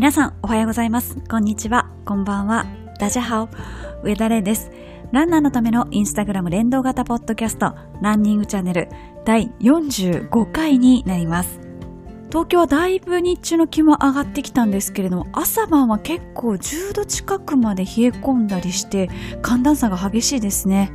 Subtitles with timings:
[0.00, 1.18] 皆さんおはようございます。
[1.28, 1.90] こんにちは。
[2.06, 2.64] こんばんは。
[2.98, 3.50] ダジャハオ。
[4.02, 4.72] 上田玲です。
[5.12, 8.88] ランナーのためのインスタグラム連動型ポッドキャスト、ランニングチャンネル
[9.26, 11.60] 第45回になります。
[12.30, 19.10] 東京はだいぶ日中の気温上がってきたんですけれども、朝晩は結構10度近くまで冷え込んだりして、
[19.42, 20.92] 寒暖差が激しいですね。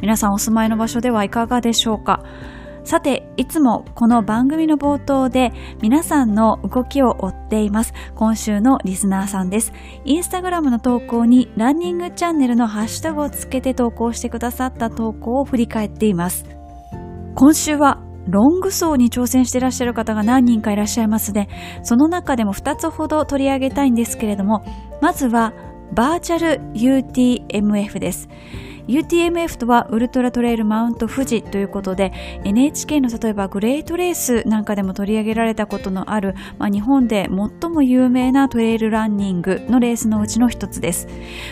[0.00, 2.24] 皆さんお住まいの場所ではいかがでしょうか？
[2.84, 5.52] さて、いつもこの番組の冒頭で
[5.82, 7.92] 皆さんの動きを追っています。
[8.14, 9.72] 今週のリスナーさんです。
[10.04, 16.44] インスタグラムの投稿にランニングチャンネルのハッシュタグをつけて投稿してくださった投稿を振り返っています。
[17.34, 21.48] 今週はロング走に挑戦していらっしゃる方が何人かいらっしゃいますね。
[21.82, 24.64] その中でも2つほど取り上げたいんですけれども、
[25.00, 25.52] まずは
[25.92, 28.28] バーチャル UTMF です。
[28.90, 32.12] UTMF とはウルトラトレイルマウント富士ということで
[32.42, 37.28] NHK の例えばグレートレースなんかでも取り上げられたことのある、まあ、日本で
[37.60, 41.06] 最も有名なトレイルランニングのレースのうちの一つです。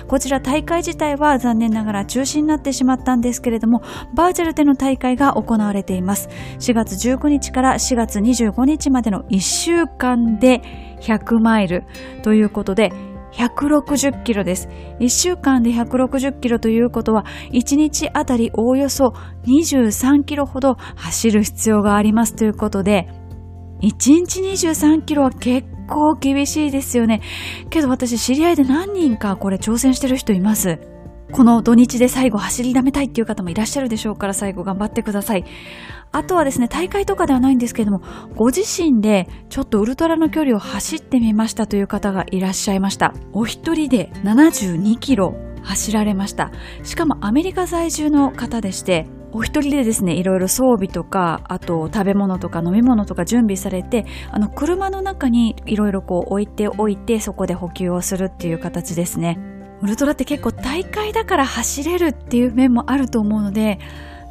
[0.08, 3.82] こちら大会自体は残念ながら中止になってしまったんですけれども
[4.14, 6.28] バーチャルでの大会が行われています。
[6.58, 10.62] 4月19日から4月25日までの1週間で
[11.00, 11.84] 100マイル
[12.22, 12.92] ということで
[13.38, 14.68] 160キロです。
[15.00, 19.14] 1週間で160キロということは、1日あたりおおよそ
[19.46, 23.08] 23キロほど走る必要がありますということで、
[23.80, 27.22] 1日23キロは結構厳しいですよね。
[27.70, 30.97] けど私知り合いで何人かこれ挑戦してる人います。
[31.32, 35.44] この土日で最後走り溜めたいっていう方もいらっしゃるでしょうから最後頑張ってください。
[36.10, 38.02] あとはですね、大会とかではないんですけれども、
[38.34, 43.12] ご自身でちょっとウルトラの距離を走ってみましたという方がいらっしゃいました。
[43.32, 46.50] お一人で72キロ走られました。
[46.82, 59.57] しかもアメリカ在住の方でして、お一人でですね、いろいろ装備とか、あと食べ物とか飲み物とか準備されて、あの車の中にいろいろこう置いておいて、そこで補給をするっていう形ですね。
[59.82, 63.78] ウルトラって結構大会だから走れるっていう面もあると思うので、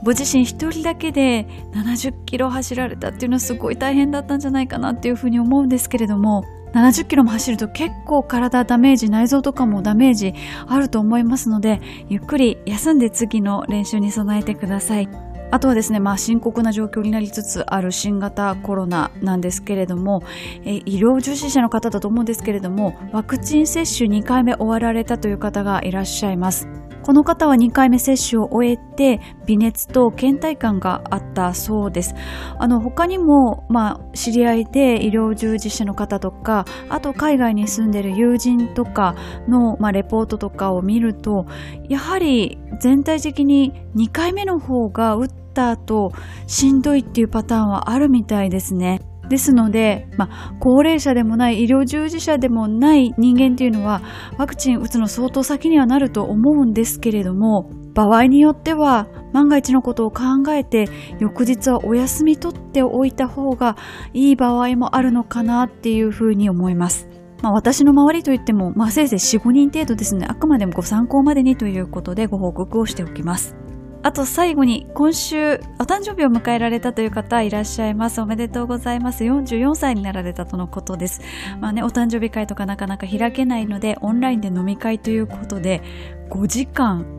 [0.03, 10.33] ご自身一人だけで70キロ走られたっていうのはすごい大変だったんじゃないかなっていうふうに思うんですけれども70キロも走ると結構体ダメージ内臓とかもダメージ
[10.67, 15.26] あると思いますのでゆっくり休んで次の練習に備えてください。
[15.49, 20.23] あとはですね、まあ、深刻な状況になりつつある新型コロナなんですけれども、
[20.65, 26.67] え医療従事者の方だと思うんですけれども、ワクチン接種2回目終わられたという方がいらっしゃいます。
[27.07, 32.13] この方は2回目接種を終えて微熱と倦怠感があったそうです。
[32.59, 39.15] あの他にも、まあ、知り合いで医療従事者の方とかあと海外に住んでる友人とか
[39.47, 41.47] の、まあ、レポートとかを見ると
[41.89, 46.11] やはり全体的に2回目の方が打った後
[46.45, 49.01] しんどいっていうパターンはあるみたいですね。
[49.29, 54.01] ですので、まあ、高齢者でもない医療従事者でもない人間っていうのは
[54.37, 60.87] ワクチン打つの相当先にはなると思うんですけれども場合によっては万が一のことを考えて
[61.17, 63.75] 翌日はお休み取っておいた方が
[64.13, 67.09] いい場合もあるのかなっていうふうに思います。
[67.41, 73.55] まあ、私の周りといっても、まあ、せいぜい4、5人程度ですので、あくまでもご参考までにということでご報告をしておきます。
[74.03, 78.21] あと最後に今週お誕生日を迎えられたという方いらっしゃいます。
[78.21, 79.23] おめでとうございます。
[79.23, 81.21] 44歳になられたとのことです。
[81.59, 85.81] まあね、お誕生日会とかなかなか開けないので、オンラインで飲み会ということで、
[86.29, 87.17] 5時間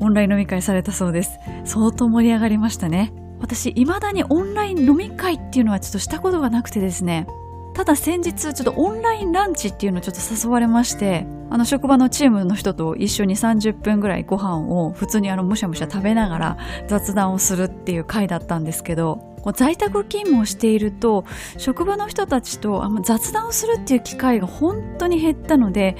[0.00, 1.38] オンライン飲み会されたそうです。
[1.64, 3.12] 相当盛り上がりましたね。
[3.40, 7.26] 私、未だにオンライン飲み会っていうのはちょっとしたことがなくてですね、
[7.74, 21.24] ただ先日ちょっとオンラインランチっていうのをちょっと誘われまして、あの職場のチームの人と一緒に30分ぐらいご飯を普通にあのむしゃむしゃ食べながら雑談をするっていう回だったんですけど、在宅勤務をしていると
[21.56, 25.96] 職場の人たちと雑談をするっていう機会が本当に減ったので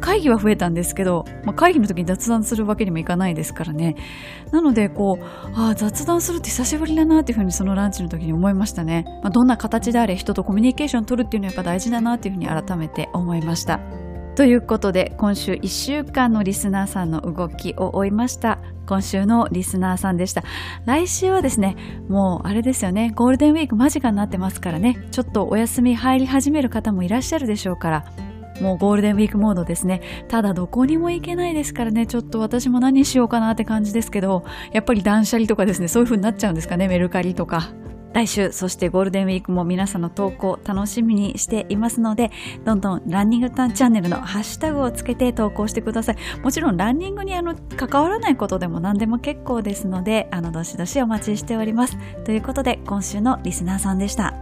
[0.00, 3.96] 会議は増えたんですけど、まあ、会議の時に雑談するわけにもいかないですからね。
[4.52, 5.24] なので、こう、
[5.54, 9.04] あ、雑談するって久しぶりだなっていうふうにそのランチの時に思いましたね。
[9.22, 13.80] まあ、どんな形であれ人とコミュニケーション取るっていうのはやっぱ大事だなっていうふうに改めて思いました。
[14.36, 18.58] ということで、今週1週間のリスナーさんの動きを追いました。
[18.86, 20.44] 今週のリスナーさんでした。
[20.84, 21.74] 来週はですね、
[22.08, 28.04] もうあれですよね、ゴールデンウィーク間近になってますからね、ちょっとお休み入り始める方もいらっしゃるでしょうから、
[28.60, 30.00] もうゴールデンウィークモードですね。
[30.28, 37.70] ただどこにも行けないですからね、ちょっと私も何しようかなって感じですけど、やっぱり断捨離とかですね、そういう風になっちゃうんですかね、メルカリとか。
[38.16, 42.30] 来週、そしてゴールデンウィークも皆さんの投稿楽しみにしていますので、
[42.64, 46.16] どんどんランニングタンチャンネルのハッシュタグをつけて投稿してください。
[46.42, 51.98] もちろんランニングにあの関わらないことでも何でも結構ですので、あの、どしどしお待ちしております。
[52.24, 54.32] ということで、今週のリスナーさんでした。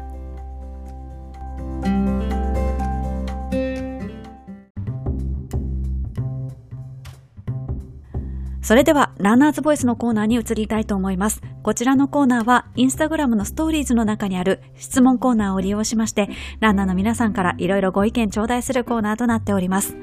[8.65, 11.43] それでは、ランナーズボイスのコーナーに移りたいと思います。
[11.63, 16.31] こちらのコーナーは、インスタグラムのストーリーズの中にある質問コーナーを利用しまして、
[16.61, 19.99] ランナーの皆さんからいろいろご意見頂戴するコーナーとなっております。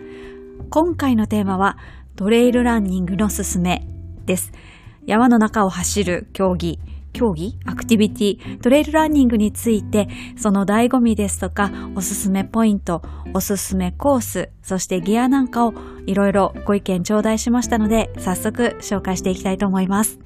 [0.69, 1.80] 今回のテーマは、
[2.16, 3.84] トレイルランニングのすすめ
[4.28, 4.52] です。
[5.07, 6.78] 山の中を走る競技、
[7.12, 13.02] 競技アクティビティ、トレイルランニングについて、その醍醐味ですとか、おすすめポイント、
[13.34, 15.74] おすすめコース、そしてギアなんかを
[16.06, 20.19] いろいろご意見頂戴しましたので、早速紹介していきたいと思います。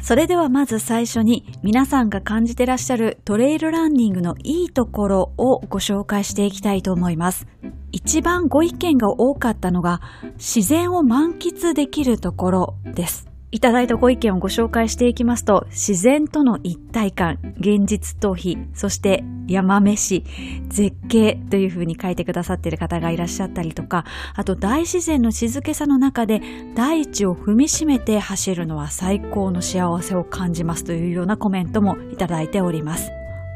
[0.00, 7.46] それではまず最初に皆さんが感じてらっしゃるトレイルランニングのいいところをご紹介していきたいと思います。
[7.92, 10.00] 一番ご意見が多かったのが
[10.36, 13.29] 自然を満喫できるところです。
[13.52, 20.24] いただいたご意見をご紹介していきますと、自然との一体感、現実逃避、そして山飯、
[20.68, 24.04] 絶景というふうに書いてくださっている方がいらっしゃったりとか、
[24.36, 26.40] あと大自然の静けさの中で
[26.76, 33.10] 大地を踏みしめて走るのは最高の幸せを感じますというようなコメントもいただいております。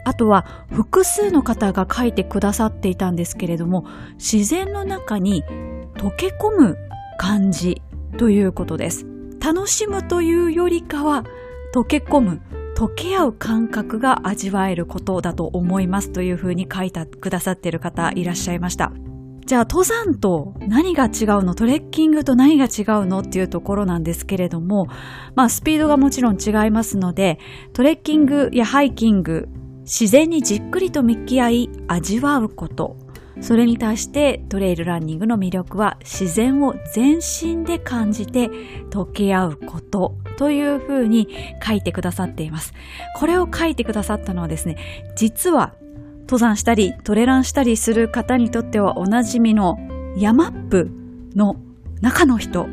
[0.05, 5.45] あとは複数の方が書いてくださっていたんですけれども、自然の中に
[5.95, 6.79] 溶け込む
[7.17, 7.81] 感じ
[8.19, 9.14] ということです。
[9.45, 11.25] 楽しむというよりかは
[11.75, 12.41] 溶け込む
[12.79, 18.91] 溶け合う感覚が味わえることだと思いますというふうに書いてくださっている方いらっしゃいました。
[19.45, 21.11] じゃあ登山と何が違う
[21.43, 21.55] の？
[21.55, 24.87] トレッキングと何が違うのっていうところなんですけれども、
[25.35, 27.39] まあスピードがもちろん違いますので、
[27.75, 29.51] トレッキングやハイキング、
[29.83, 32.97] 自然にじっくりと向き合い味わうこと。
[33.41, 38.49] それに対してトレイルランニングの魅力は自然を全身で感じて
[38.91, 41.29] 溶け合うことというふうに
[41.65, 42.73] 書いてくださっています。
[43.17, 44.77] これを書いてくださったのはですね、
[45.17, 45.75] 実は
[46.21, 49.79] 登山したりトレランしたりする方にとってはおなじみの
[50.17, 50.91] ヤマップ
[51.35, 51.57] の
[52.01, 52.67] 中の人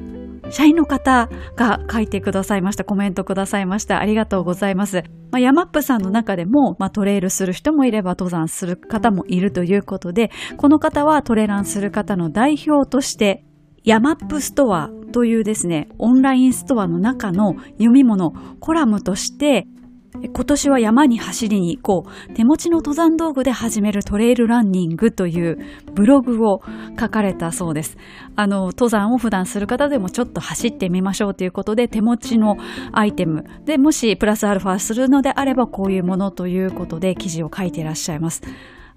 [0.52, 2.84] 社員の方が書いてくださいました。
[2.84, 4.00] コメントくださいました。
[4.00, 5.04] ありがとうございます。
[5.32, 13.46] まあ、ヤマップさんの中でも、まあ、トレイルする人もいれば登山する方もいるということで、この方はトレランする方の代表として、
[13.84, 19.68] ヤマップストアというですね、オンラインストアの中の読み物、コラムとして
[20.14, 22.34] 今年は山に走りに行こう。
[22.34, 25.58] 手持ちの登山道具で始めるトレイルランニングという
[25.94, 26.62] ブログを
[27.00, 27.98] 書かれたそうです。
[28.36, 32.58] あの、登山を普段する方でもちょっと走ってみましょうということで手持ちの
[32.92, 38.42] アイテムでもしプラスアルファするのであればこういうものということで記事を書いていらっしゃいます。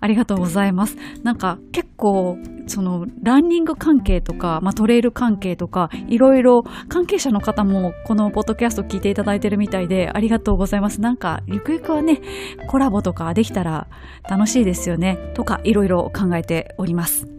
[0.04, 0.98] ありがとうございます。
[1.22, 2.36] なんか結構、
[2.66, 11.00] そのランニング関係とか、まあ、トレイル関係とか、いろいろ関係者の方もこのポッドキャスト聞いていただいてるみたいで、ありがとうございます。
[11.00, 12.20] なんか、ゆくゆくはね、
[12.68, 13.86] コラボとかできたら
[14.28, 15.16] 楽しいですよね。
[15.32, 17.33] とか、いろいろ考えております。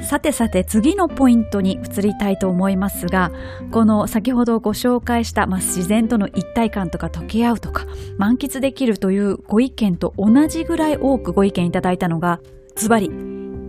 [0.00, 3.32] さてさて次のポイントに移りたいと思いますが
[3.70, 7.86] この先ほどご紹介した、まあ、自然との一体感とか溶け合うとか
[8.18, 12.40] 満喫できるというご意見と同じぐらい多くご意見いただいたのが
[12.76, 13.10] ズバリ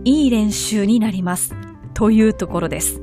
[0.04, 1.54] いい練習になります。
[1.94, 3.02] というところです。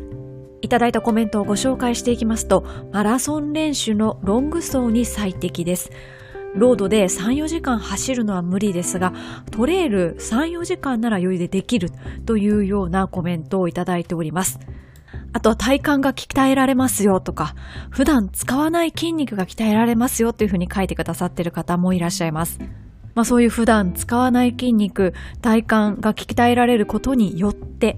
[0.62, 5.91] いただいたコメントをご紹介していきますとマラソン練習のロング走に最適です。
[6.56, 9.14] ロードで3、4時間走るのは無理ですが、
[9.52, 11.90] トレイル3、4時間なら余裕でできる
[12.26, 14.60] というようなコメントをいただいております。
[15.34, 17.56] あとは体幹が鍛えられますよとか、
[17.90, 22.58] 普段使わない筋肉が鍛えられますよというふうに書いてくださっている方もいらっしゃいます。
[23.16, 25.68] まあそういう普段使わない筋肉、体幹
[26.02, 27.98] が鍛えられることによって、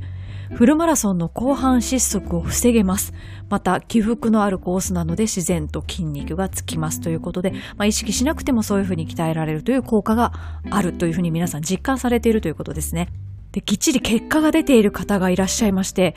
[0.54, 3.14] フルマラソンの後半失速を防げます。
[3.50, 10.34] また、起伏のあるコースなので自然と筋肉がつきますということで、まあ、意識しなくてもそういうふうに鍛えられるという効果が
[10.70, 13.10] あるというふうに皆さん実感されているということですね。
[13.52, 16.16] で、きっちり結果が出ている方がいらっしゃいまして、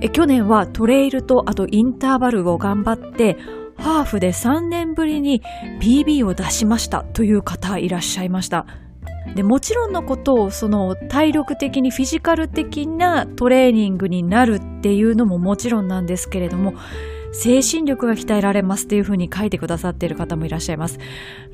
[0.00, 3.36] え去年はトレイルとあとインターバルを頑張って、
[3.78, 5.42] ハーフで3年ぶりに
[5.80, 8.66] PB を出しましたという方いらっしゃいました。
[9.34, 16.74] でもちろんのことをその体力的にフィジカル的なトレーニングになるっていうのももちろんなんですけれども
[17.38, 20.98] 精神力が鍛えられますっていうふうに書いてくださっている方もいらっしゃいます。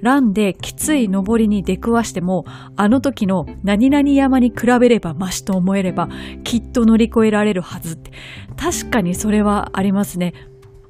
[0.00, 2.44] ランできつい登りに出くわしても、
[2.76, 6.08] あの時の何々山に比べればマシと思えれば、
[6.44, 8.12] きっと乗り越えられるはずって。
[8.56, 10.34] 確かにそれはありますね。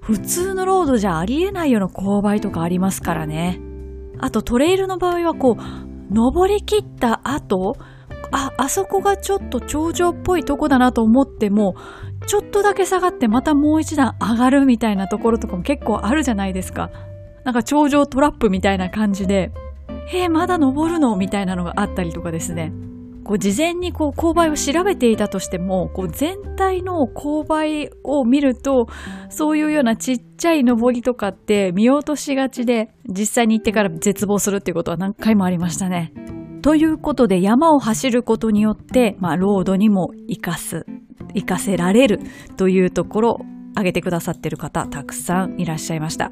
[0.01, 3.61] 普通のロードじゃありえないような勾配とかありますからね。
[4.19, 7.77] あとトレイルの場合はこう、登りきった後、
[8.31, 11.77] あ、あそこがちょっと頂上っぽいとこだなと思っても、
[12.27, 16.91] ちょっとだけ下がってまたもう一段上がるみたいなところとかも結構あるじゃないですか。
[17.45, 19.51] なんか頂上トラップみたいな感じで、
[20.13, 21.17] えー、まだ登るの？
[21.17, 22.73] みたいなのがあったりとかですね。
[23.25, 28.87] こう事前にこう勾配を調べていたとしても、こう全体の勾配を見ると、
[29.31, 36.13] そういうようなちっちゃい登りとかって見落としがちで、実際に行ってから絶望するっていうことは何回もありましたね。
[36.63, 40.87] ということで山を走ることによって、まあ、ロードにも活かす、
[41.35, 42.21] 活かせられる
[42.57, 43.41] というところを
[43.73, 46.31] 挙げてくださっている方たくさんいらっしゃいました。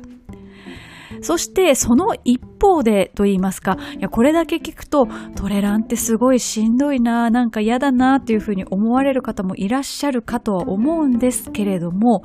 [1.22, 12.22] そしてその一方でと言いますか、いやこれだけ聞くとトレランってすごいしんどいな、なんか嫌だなっていうふうに思われる方もいらっしゃるかとは思うんですけれども、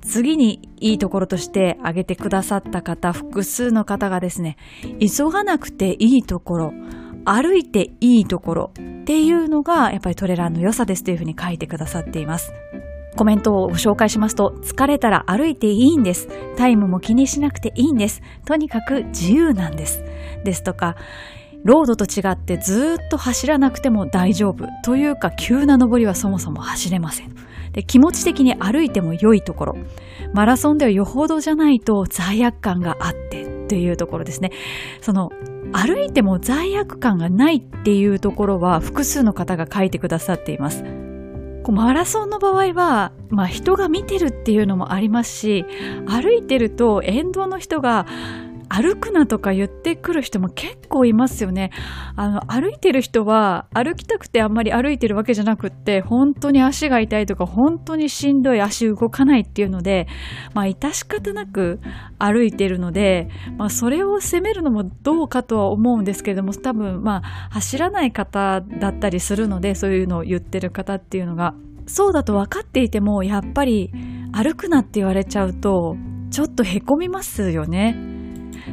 [0.00, 4.56] 次にいいところとして挙げてくださった方、複数の方がですね、
[5.00, 6.72] 急がなくていいところ、
[7.24, 12.52] 歩いていいところっていうのがやっぱりトレランの良さですというふうに書いてくださっています。
[13.16, 16.28] コメントをご紹介しますと、疲れたら歩いていいんです。
[16.56, 18.22] タイムも気にしなくていいんです。
[18.46, 20.02] とにかく自由なんです。
[20.44, 20.96] ですとか、
[21.64, 24.66] ロードと違ってずっと走らなくても大丈夫。
[24.84, 27.34] というか、急な登りはそもそも走れません。
[27.72, 29.76] で気持ち的に歩いても良いところ。
[30.34, 34.50] マラソンではよほどじゃないと罪悪感があってというところですね。
[35.00, 35.30] その
[35.72, 40.84] 歩いても罪悪感がないっていうところは複数の方が書いてくださっています。
[41.62, 45.64] こうマラソンの場合は、まあ、人が見てるっていうのもありますし
[46.06, 48.06] 歩いてると沿道の人が
[48.74, 51.72] 歩くなとか言ってくる人も結構いますよね。
[52.16, 60.06] あの、歩いてる人は歩きたくてあんまり歩いてるわけじゃなくって、本当に足が痛いとか、本当にしんどい足動かないっていうので、
[60.54, 61.80] まあ、致し方なく
[62.18, 73.90] 歩いてるので、まあ、それを責めるのもどうかとは思うんですけれども、多分、まあ、走らない方だったりするので、そういうのを言ってる方っていうのが、そうだと分かっていても、やっぱり
[74.32, 75.98] 歩くなって言われちゃうと、
[76.30, 78.21] ちょっとへこみますよね。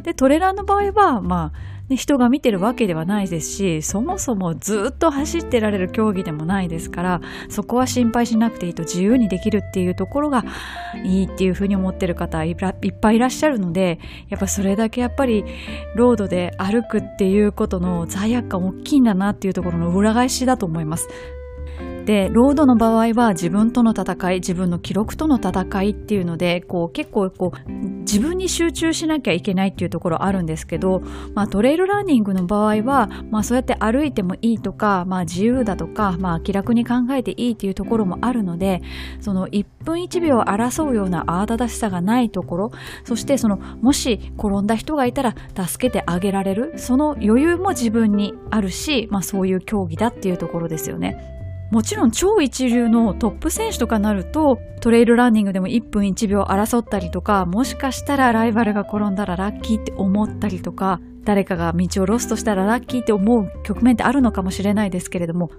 [0.04, 10.46] で、トレーランの場合は、まあ、ね、人が見てるわけではないですし、そもそもずっと走ってられる競技でもないですから、そこは心配しなくていいと自由にできるっていうところが
[11.04, 12.56] いいっていうふうに思ってる方いっ
[13.02, 15.44] ぱいいらっしゃるので、やっぱそれだけやっぱり
[15.96, 21.10] ロードで歩くっていうことの罪悪感大きいんだなっていうところの裏返しだと思います。
[22.10, 31.04] で、ロードの場合は自分との戦い、自分の記録との戦いっていうので、こう結構こう自分に集中しなきゃいけないっていうところあるんですけど、
[31.36, 38.82] まあトレイルランニングの場合は、まあそうやって歩いてもいいとか、まあ自由だとか、まあ気楽に考えていいっていうところもあるので、
[39.20, 42.72] その1分1秒争うような慌ただしさがないところ、
[43.04, 51.39] そしてそのもし転んだ人がいたら助けてあげられる、その余裕も自分にあるし、まあそういう競技だっていうところですよね。
[51.72, 65.52] もちろん超一流のトップ選手とかなるとトレイルランニングでも1分1秒争ったりとかもしかしたらライバルが転んだらラッキーって思ったりとか誰かが道をロストしたらラッキーって思う局面ってあるのかもしれないですけれども、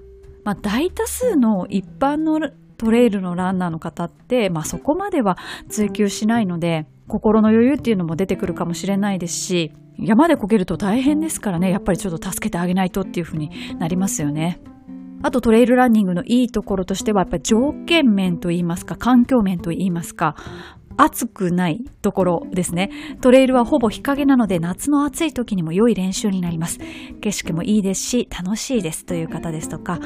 [0.42, 5.36] まあ、大多数の一般のトレイルのランナーの方って、まあ、そこまでは
[5.68, 14.60] 追求しないので心の余裕っていうのも出てくるかもしれないですし山でこけると大変ですからねやっぱりちょっと助けてあげないとっていうふうになりますよね。
[15.22, 20.34] あとトレイルランニングのいいところとしては、やっぱり条件面といいますか、環境面といいますか、
[20.96, 22.90] 暑くないところですね。
[23.20, 26.78] トレイルはほぼ日陰なので夏の暑い時にも良い練習になります。
[27.20, 29.98] 景色もいいですし楽しいですという方ですとか、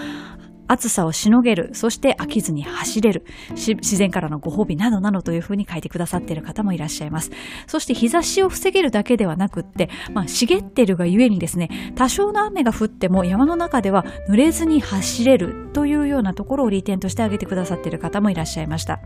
[0.67, 7.31] 暑さをしのげる、そして飽きずに走れる、自然からのご褒美などなどというふうに書いてくださっている方もいらっしゃいます。
[7.67, 19.01] そして日差しを防げるだけではなくって、まあ、茂ってるがゆえにですね、多少の雨が降っても山の中では濡れずに走れるというようなところを利点として挙げてくださっている方もいらっしゃいました。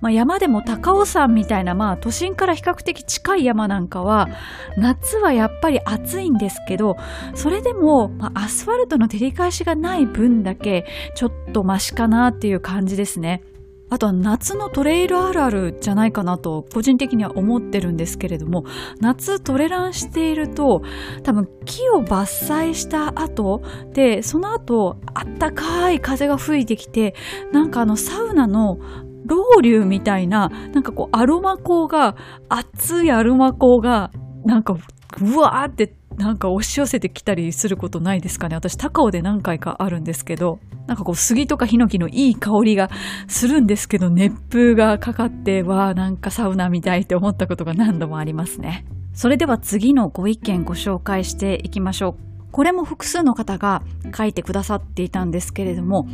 [0.00, 4.28] まあ、山でも高尾山みたいな、まあ、都心から比較的近い山なんかは、
[4.76, 6.96] 夏はやっぱり暑いんですけど、
[7.34, 13.42] それでも、まあ、アスファルトの照り返しがない分だけ、ちょっとマシかなっていう感じですね。
[13.88, 18.64] あとは夏のトレイルあるあるじゃないかなと個人的には思ってるんですけれども
[19.00, 20.82] 夏トレランしていると
[21.22, 23.62] 多分木を伐採した後
[23.92, 27.14] でその後あったかい風が吹いてきて
[27.52, 28.80] なんかあのサウナの
[29.26, 32.16] ロウリュみたいな、なんかこう、アロマ香が、
[32.48, 34.10] 熱いアロマ香が、
[34.44, 34.76] なんか、
[35.20, 42.90] うわーって、なんか押し寄せてきたりすることないですかね私、高尾で何回かあるんですけど、なんかこう、杉とかヒノキのいい香りが
[43.28, 48.86] するんですけど、熱風がかかって、わー、なんかサウナみたいって思ったことが何度もありますね。
[49.12, 52.52] それでは次のご意見ご紹介していきましょう。
[52.52, 53.82] これも複数の方が
[54.16, 56.06] 書いてくださっていたんですけれども、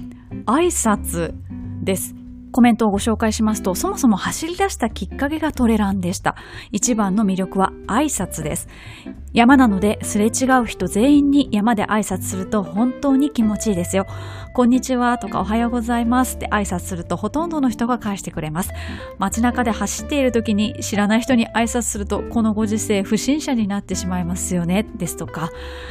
[0.47, 1.35] 挨拶
[1.83, 2.15] です。
[2.53, 6.37] コメントをご紹介しますと、そもそも走り出したきっかけがトレランでした。
[6.71, 8.69] 一番の魅力は挨拶です。
[9.33, 14.07] 山なのですれ違う人全員に山で挨拶すると本当に気持ちいいですよ。
[14.55, 18.71] こんにちはとかおはようございますって挨拶するとほとんどの人が返してくれます。
[19.17, 25.49] 街中で走っている時に知らない人に挨拶するとこのご時世不審者になってしまいますよねですとか、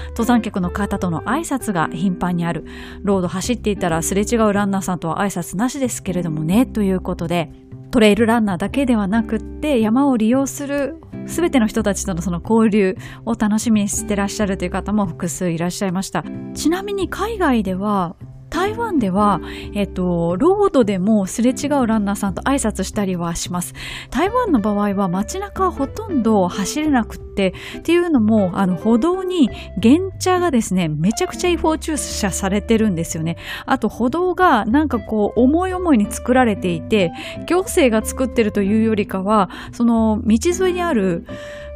[0.10, 2.68] 登山客の方との挨拶が頻繁にある。
[3.02, 7.52] ロード走っていたらすれ違うランナーさんとは挨拶なしですけれどもねということで、
[7.90, 16.24] トレイルランナーだけではなくって山を利用するすべての人たちとのその交流を楽しみにしてらっしゃるという方も複数いらっしゃいました。
[16.54, 18.16] ちなみに海外では
[18.52, 19.40] 台湾では、
[19.74, 23.74] えっと、ロードでもすれ違うランナーさんと挨拶したりはします。
[24.12, 27.18] 台湾の場合は街中はほとんど走れなくっ
[27.50, 29.50] て、っていうのも、あの、歩道に
[29.82, 33.38] 原茶がですね、めちゃくちゃ違法駐車されてるんですよね。
[33.66, 37.12] あと、歩道がなんかこう、思い思いに作られていて、
[37.48, 41.26] 行政が作ってるというよりかは、その、道沿いにある、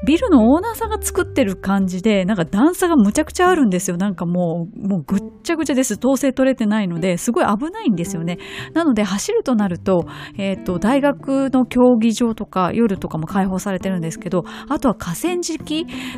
[0.05, 3.97] ビルのオーナーさんが作ってる感じで、なんか段差がむちゃくちゃあるんですよ。
[3.97, 5.95] なんかもう、もうぐっちゃぐちゃです。
[5.95, 8.37] 統制取れてないので、すごい危ないんですよね。
[8.73, 10.05] なので、走るとなると、
[10.37, 15.54] えっ、ー、と、大学の競技場とか、夜とかも開放されてるんですけど、あとは河川敷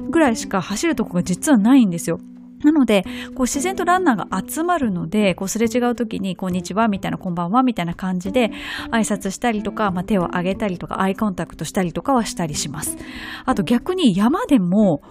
[0.10, 2.20] ぐらいしか走るとこが実はないんですよ。
[2.64, 3.04] なので、
[3.36, 8.52] こう自然とランナーが集まるので、こうすれ違う時に、こんにちは、みたいな、こんばんは、みたいな感じで
[8.92, 12.98] 挨拶したりとか、まあ、手を挙げたりとか、アイコンタクトしたりとかはしたりします。
[13.46, 15.02] あと逆に山でも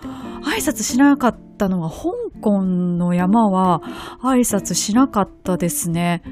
[0.43, 1.97] 挨拶しなかったのは、香
[2.41, 3.81] 港の山は
[4.23, 6.23] 挨拶しなかったですね。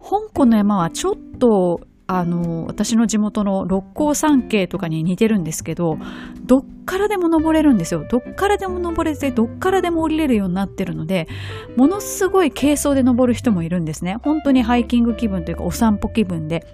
[0.00, 5.98] 香港の山はちょっとあの、私の地元の六甲山系とかに似てるんですけど、
[6.46, 8.06] どっからでも登れるんですよ。
[8.10, 11.28] どっからでも登れて、どっからでも降りれるようになってるので、
[11.76, 14.16] ものすごい軽装で登る人もいるんですね。
[14.22, 16.66] 本当にハイキング気分というかお散歩気分で。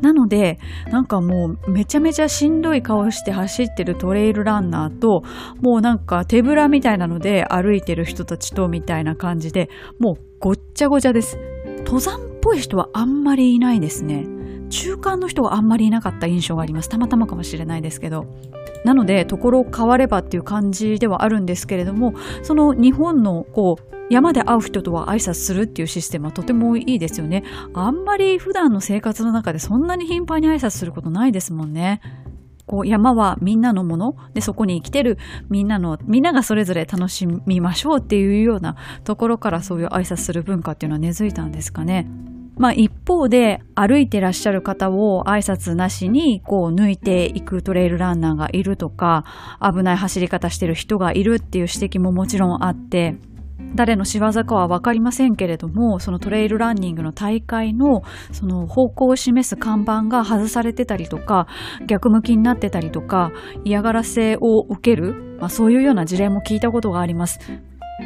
[0.00, 0.58] なので、
[0.90, 5.22] なんかもうめちゃめちゃしんどい顔して走ってるトレイルランナーと、
[5.60, 11.36] もうなんか手ぶらみたいなので歩いてる人たちとみたいな感じで、もうごっちゃごちゃです。
[11.80, 14.37] 登山っぽい人はあんまりいないですね。
[14.68, 16.88] 中間の人はあんまりいなかった印象があります。
[16.88, 18.26] たまたまかもしれないですけど。
[18.84, 27.44] なので、ところ変わればっていう感じではあるんですけれども、その日本のこう、山で会う人とは挨拶するっていうシステムはとてもいいですよね。
[27.74, 32.00] あんまり普段の生活の中でそんなに頻繁に挨拶することないですもんね。
[32.68, 42.06] こう山はみんなのものでそこに生きてるみんなのみんながそれぞれ楽しみましょうっていうようなところからそういう挨拶する文化っていうのは根付いたんですかね。
[42.58, 49.24] まあ一方で歩いてらっしゃる方を挨拶なしにこう抜いていくトレイルランナーがいるとか
[49.62, 53.16] 危ない走り方してる人がいるっていう指摘ももちろんあって
[53.74, 61.46] 誰の仕業かは分かりませんけれどもそのトレイルランニングの大会のその方向を示す看板が外されてたりとか
[61.86, 63.32] 逆向きになってたりとか
[63.64, 67.40] 嫌がらせを受ける、まあ、そういうような事例も聞いたことがあります。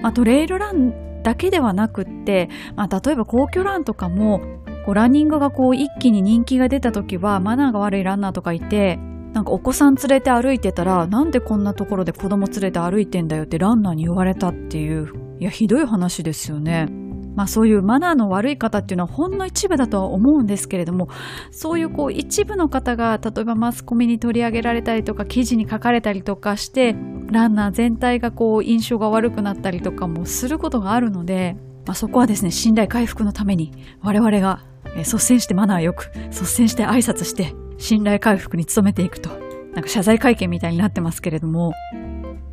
[0.00, 4.40] まあ、トレイルランだけではなくって、まあ、例えば皇居ランとかも
[4.84, 8.96] こうランニングがこう一気に人気が出た時はマナーが悪いランナーとかいて
[9.32, 16.86] なんかお子さん連れて歩いてたらなんでこんなところで子供連れて歩いてんだよってランナーに言われたっていういやひどい話ですよね。
[17.34, 21.08] まあそういうマナーの悪い方っていうのはほんの一部だとは思うんですけれども
[21.50, 26.94] そういうこう一部の方が例えばマスコミに取り上げられたりとか記事に書かれたりとかして
[27.30, 34.64] ランナー全体がこう印象が悪くなったりとかもすることがあるので、まあ、そこはですね信頼回復のために我々が
[34.96, 39.30] 率先してマナーよく率先して挨拶して信頼回復に努めていくと
[39.74, 41.72] なんか謝罪会見みたいになってますけれども。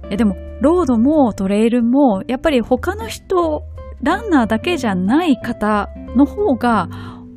[0.09, 3.63] でもロードもトレイルもやっぱり他の人
[4.01, 6.89] ランナーだけじゃない方の方が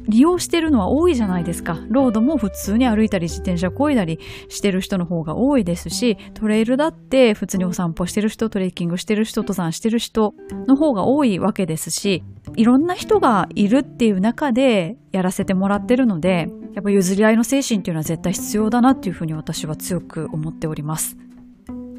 [0.09, 1.79] 利用してるのは多いじゃないですか。
[1.89, 10.35] ロードも普通に歩いたり自転車こいだりしてる人の方が多いですし、トレイルだって普通にお散歩してる人、トレッキングしてる人、登山してる人
[10.67, 12.25] の方が多いわけですし、
[12.57, 21.17] いろんな人がいるっていう中でやらせてもらってるので、やっぱ譲り合いの精神っていうのは絶対必要だなっていうふうに私は強く思っております。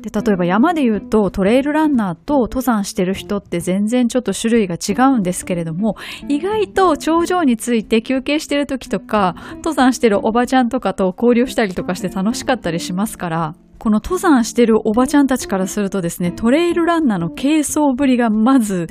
[0.03, 5.95] で、例えば山で言うとトレイルランナーと登山してる人って全然ちょっと種類が違うんですけれども、
[6.27, 18.87] 意外と頂上について休憩してる時とか、登山してるおばちゃんとかと交流したりとかして楽しかったりしますから、この登山してるおばちゃんたちからするとですね、トレイルランナーの軽装ぶりがまず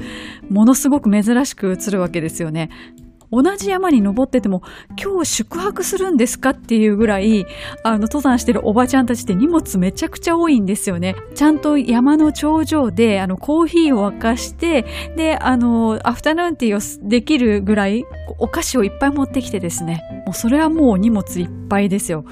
[0.50, 2.70] ものすごく珍しく映るわけですよね。
[3.32, 4.62] 同じ山に登ってても
[5.02, 7.46] 今日宿泊するんですかっていうぐらい
[7.82, 11.16] あの登山してるおばちゃんたちって荷物めちゃくちゃ多いんですよね。
[11.34, 14.84] ちゃんと山の頂上であのコーヒーを沸かして
[15.16, 18.04] であのアフタヌーンティーをできるぐらい
[18.38, 22.26] お菓子をいっぱい持ってきてですねもうそれはもう荷物いっぱいですよ。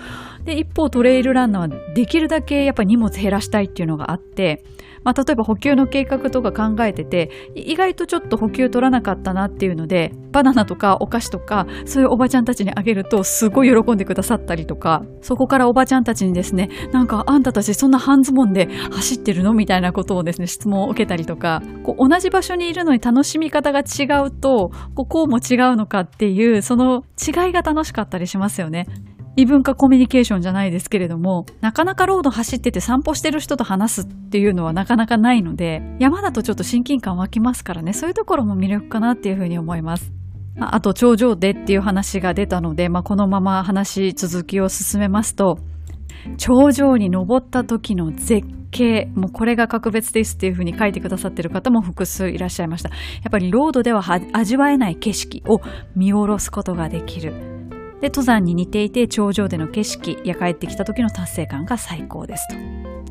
[0.45, 4.65] で一方トレイルランナーはできるだけやっぱ荷物減らしたいっていうのがあって
[5.05, 28.87] まあ、例えば補給の計画とか考えてて意外とちょっと補給取らなかったなっていうのでバナナとかお菓子とかそういうおばちゃんたちにあげるとすごい喜んでくださったりとかそこからおばちゃんたちにですねなんかあんたたちそんな半ズボンで走ってるのみたいなことをですね質問を受けたりとかこう同じ場所にいるのに楽しみ方が違うとこうこうも違うのかっていうその違いが楽しかったりしますよね。
[29.37, 40.13] 異文化コミュニケーションじゃないですけれども、なかなかロード走ってて散歩してる人と話すっていうのはなかなかないので、山だとちょっと親近感湧きますからね、そういうところも魅力かなっていうふうに思います。
[40.59, 45.59] あと、頂上でっていう話が出たので、まあ、このまま話続きを進めますと、
[46.37, 52.91] 頂上に登った時の絶景、もうこれが格別ですっていうふうに書いてくださってる方も複数いらっしゃいました。
[52.91, 52.97] や
[53.29, 55.61] っぱりロードでは味わえない景色を
[55.97, 57.60] 見下ろすことができる。
[58.01, 62.55] で、登山に似ていて頂上での景色や帰ってきた時の達成感が最高ですと。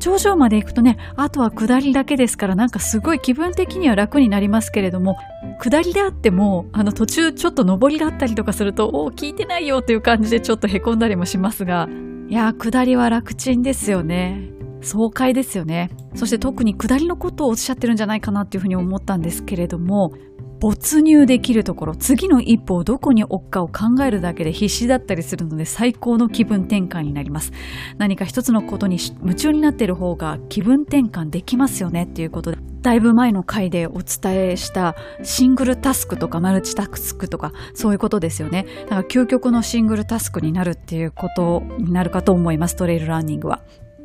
[0.00, 5.16] 頂上まで行くとね、あとは下りだけですからなんかすごい気分的には楽になりますけれども、
[5.60, 11.88] 下りであっても、あの途中ちょっと上りがあったりとかすると、おお、聞いてないよという感じでちょっと凹んだりもしますが、
[12.28, 14.50] いやー、下りは楽ちんですよね。
[14.82, 15.90] 爽快ですよね。
[16.14, 20.12] そして特に下りのことをおっしゃってるんじゃないかなっていうふうに思ったんですけれども、
[20.60, 27.52] 没入できるところ、次の一歩をどこに置くかを考えるだけで必死だったりするので最高の気分転換になります。
[27.96, 38.66] 何か一つのことに夢中になっている方が気分転換できますよねっていうことで、だいぶ前の回でお伝えしたシングルタスクとかマルチタスクとかそういうことですよね。
[38.90, 43.62] なんか究極のシングルタスクになるっていうことになるかと思います、トレイルランニングは。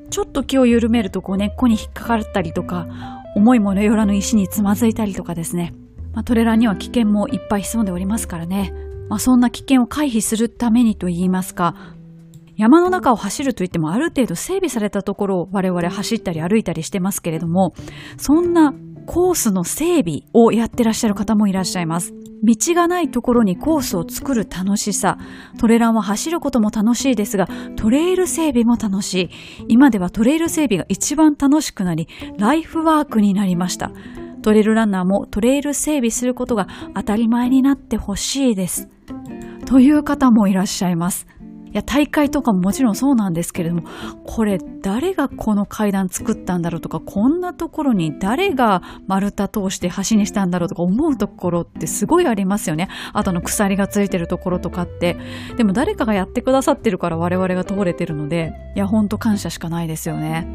[0.10, 2.88] ちょっと気を緩めるとこう根っこに引っかかったりとか、
[3.36, 5.74] 重いものよらぬ石につまずいたりとかですね。
[6.16, 8.74] まあ、トレーラーには危険もいっぱい潜んでおりますからね。
[9.10, 11.76] まあ、そんな危険を回避するためにと言いますか、
[12.58, 17.74] 山の中を走るといってもある程度整備されたところを我々走ったり歩いたりしてますけれども、
[18.18, 18.74] そんな
[19.06, 22.14] コースの整備をやってらっしゃる方もいらっしゃいます。
[22.44, 25.18] 道がないところにコースを作る楽しさ。
[25.60, 29.30] トレランは走ることも楽しいですが、トレイル整備も楽しい。
[29.68, 33.92] 今ではトレイル整備が一番楽しくなり、ライフワークになりました。
[34.46, 38.88] トレイルランナーもトレイル整備することが当たり前になってほしいです。
[39.66, 41.26] という方もいらっしゃいます。
[41.76, 43.84] や、大会とかももちろんそうなんですけれども、
[44.26, 52.88] これ誰がこの階段作ったんだろうとか、こんなところに誰が丸太通して橋にしたんだろうとか思うところってすごいありますよね。
[53.14, 55.18] あとの鎖がついてるところとかって。
[55.58, 60.48] でも誰かがやってくださってるから我々が通れてるので、いや、ほんと感謝しかないですよね。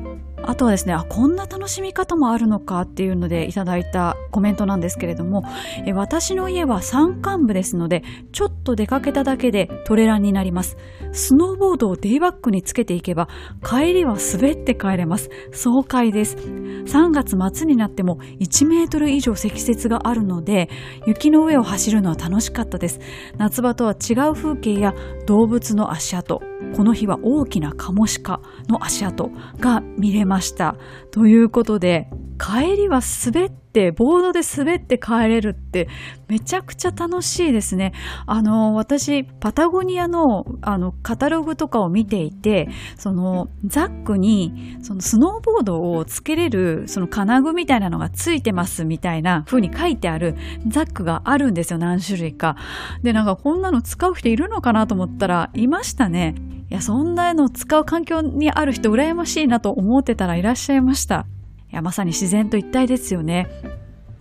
[0.42, 5.44] あとはですね、あ、こんな楽しみ方もあるのかっていうのでいただいたコメントなんですけれども、
[5.84, 8.02] え私の家は山間部ですので、
[8.32, 10.76] ちょっと出かけただけでトレランになります。
[11.12, 13.28] スノーボードをデイバッグにつけていけば、
[13.64, 15.30] 帰りは滑って帰れます。
[15.52, 16.36] 爽快です。
[16.36, 20.68] 3月末になっても1メートル以上積雪があるので、
[21.06, 23.00] 雪の上を走るのは楽しかったです。
[23.36, 24.94] 夏場とは違う風景や
[25.26, 26.42] 動物の足跡、
[26.74, 30.76] この日は大きなカモシカの足跡が見れました。
[31.10, 35.88] ということで、帰りは滑って、ってボードで滑って帰れるって
[36.26, 37.92] めちゃくちゃ楽しいですね。
[38.26, 52.56] あの、私、パタゴニアのあのカタログとかを見ていて、そのザックにそのスノーボードをつけれるその金具みたいなのがついてますみたいな風に書いてあるザックがあるんですよ、何種類か。
[53.02, 56.34] で、なんかこんなの使う人いるのかなと思ったら、いましたね。
[56.70, 61.26] いや、そんなの使う環境にある人羨ましいなと思ってたらいらっしゃいました。
[61.72, 63.48] いや、まさに自然と一体ですよね。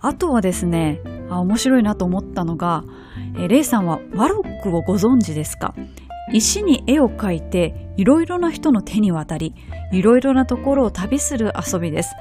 [0.00, 2.84] あとはですね、あ面白いなと思ったのが、
[3.38, 5.74] えレイさんはワロックをご存知ですか？
[6.32, 9.54] 石に絵を描いていろいろな人の手に渡り
[9.92, 12.14] いろいろなところを旅する遊びです。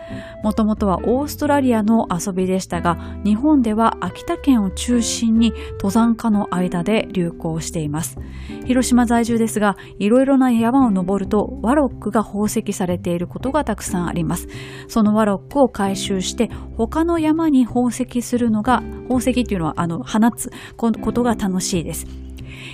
[0.43, 8.17] もともとはオーストラリアの遊びでしたが日本では秋田県を中心に登山家の間で流行しています。
[8.65, 14.47] 広島在住ですがいろいろな山を登るとワロックが宝石されていることがたくさんあります。
[14.87, 22.28] そのワロックを回収して他の山に宝石するのが宝石っていうのはあの放つことが楽しいです。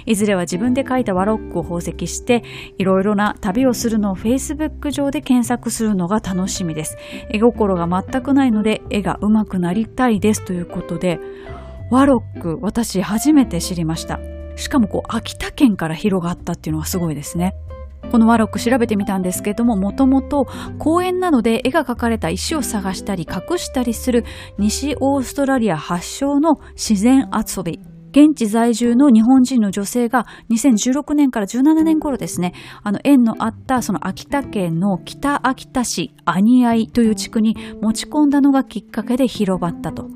[0.05, 2.43] いずれは自分で描いたワロックを宝石して、
[2.77, 6.97] いろいろな旅をするのを Facebook 上で検索するのが楽しみです。
[7.29, 11.19] 絵心が全くないので、絵が上手くなりたいですということで、
[11.91, 14.19] ワロック、私初めて知りました。
[14.55, 17.55] しかもこう、秋田県から広がったっていうのがすごいですね。
[18.11, 24.23] このワロック調べてみたんですけども、もともと公園などで絵が描かれた石を探したり隠したりする
[24.57, 27.94] 西オーストラリア発祥の自然遊び。
[28.15, 40.07] 現地在住の日本人の女性が2016年から17年頃ですね、あの縁のあったその秋田県の北秋田市アニアイという地区に持ち込んだのがきっかけで広まったと。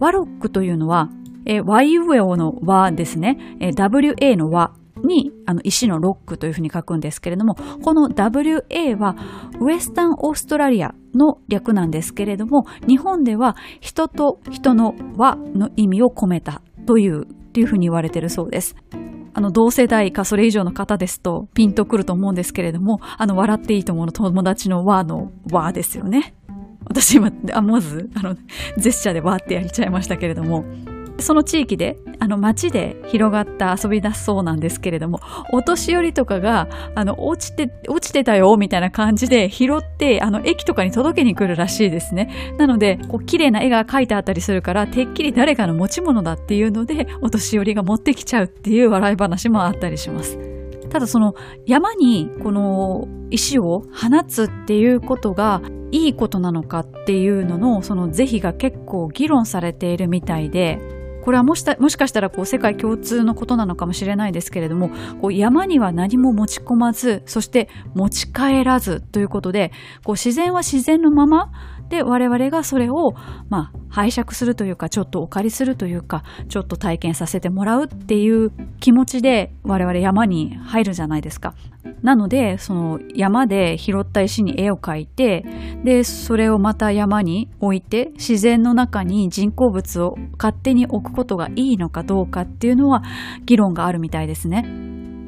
[0.00, 1.10] ワロックというのは、
[1.46, 4.72] えワイウェオの和ですね、え WA の和
[5.04, 9.14] にあの石のロックというふうに書くんですけれども、この WA は
[9.60, 18.76] ウエスタンオーストラリアの略なんですけれども、日本では人と人の和の意味を込めたという、というふうに言われているそうです。
[19.32, 26.34] あの、同世代かそれ以上の方ですとピンとくると思うんですけれども、あの、笑っていいと思うの友達の和の和ですよね。
[26.84, 28.34] 私今、あ、まず、あの、
[28.76, 30.64] ジェスチャーでわーってやりちゃいましたけれども、
[31.24, 35.20] その地域で、あの街で広がった遊びだそうなんですけれども、
[35.52, 42.54] お年寄りとかが、あの、落ちて、落ちてたよ、みたいな感じで拾って、あの、駅とかに届けに来るらしいですね。
[42.58, 50.38] なので、こう、綺麗な絵が描いてあったりするから、てっきり誰かの持ち物だっていうので、お年寄りが持ってきちゃうっていう笑い話もあったりします。
[50.90, 51.34] ただその
[51.66, 55.60] 山にこの石を放つっていうことが
[55.90, 60.78] いいことなのかっていうののその是非が結構議論されているみたいで
[61.24, 64.90] これはもしたもしかしたらこう世界共通のことなのかもしれないですけれども
[65.22, 69.72] こう山には何も持ち込まずそして持ち帰らずということで
[70.04, 71.50] こう自然は自然のまま
[71.94, 73.14] で我々がそれを
[73.48, 81.54] まあ拝借するというかちょっとお借りするというかちょっと体験させてもらうっていう気持ちで我々山に入るじゃないですか。
[82.02, 85.44] なのでその山で拾った石に絵を描いて
[85.84, 93.04] でそれをまた山に置いて自然の中に人工物を勝手に置くことがいいのかどうかっていうのは
[93.44, 94.66] 議論があるみたいですね。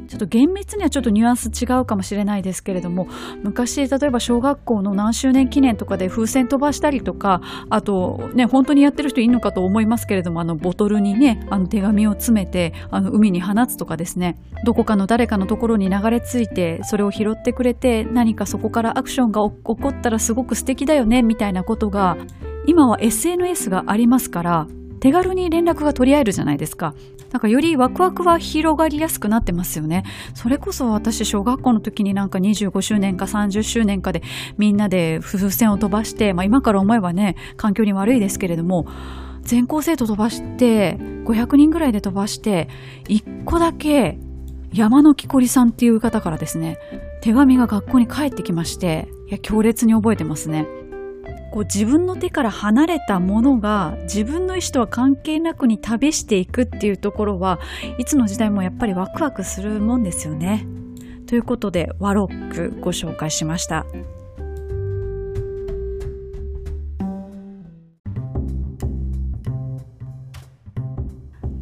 [0.06, 3.08] ちょっと厳密にはちょっとニュアンス違うかもしれないですけれども
[3.42, 7.40] 昔例えば小学校の何周年記念とかで風船飛ばしたりとか
[7.70, 14.38] あとね本当にやってる人いるのかと思いますけれどもあのボトルにねあの手紙を詰めてあの海に放つとかですね。
[14.64, 22.16] どこかの誰かのところに流れ着いてそれを拾ってくれて何かそこからアクションが起こったらすごく素敵だよねみたいなことが
[22.66, 24.66] 今は SNS がありますから
[25.00, 26.94] 手軽に連絡が取り合えるじゃないですか。
[27.32, 30.04] なんかよりワクワクは広がりやすくなってますよね。
[30.34, 34.22] それこそ私小学校の時になんか25周年か30周年かで
[34.58, 38.86] みんなで風船を飛ばして、まあ今から思えばね、環境に悪いですけれども、
[39.46, 42.68] 全校生徒飛ばして500人ぐらいで飛ばして
[43.04, 44.18] 1個だけ
[44.72, 46.78] 山の木こりさんっていう方からですね
[47.22, 50.66] 手紙が学校に帰ってきましていや強烈に覚えてますね
[51.56, 57.60] こう自分の手から離れたものが自分の意思とは関係なくに旅していくっていうところは
[57.96, 60.66] いつの時代もやっぱりワクワクするもんですよね。
[61.26, 63.86] ということでワロックご紹介しました。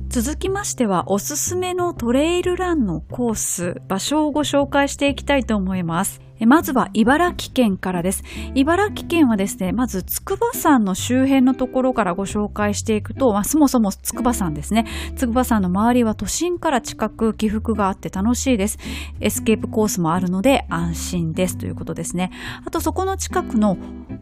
[0.08, 6.20] 続きましてはおすすめのトレイルランのコース、場所をご紹介していきたいと思います。
[6.40, 8.22] まずは茨城県からです。
[8.54, 14.86] 茨城県はですね、まず筑波山の周辺のところからご紹介していくと、まあ、そもそも筑波山ですね。
[15.16, 18.78] 筑波山の周りは都心から近く起伏があって楽しいです。
[19.20, 22.30] エスケープコースもあるので安心ですということですね。
[22.64, 23.76] あとそこの近くの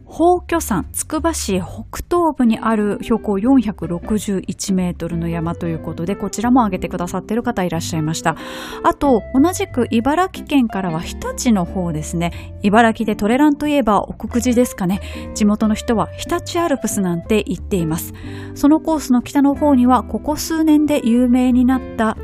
[0.06, 8.36] 宝居山、つくば市北東部にある標高461メートルの山ということで、こちらも挙げてくださっている方いらっしゃいました。
[8.82, 12.56] あと、同じく茨城県からは日立の方ですですね。
[12.62, 15.00] 茨城でトレランといえば奥久慈ですかね。
[15.34, 18.12] 地元の人は日立アルプスなんて言っています。
[18.54, 22.16] そのコースの北の方には、ここ数年で有名になった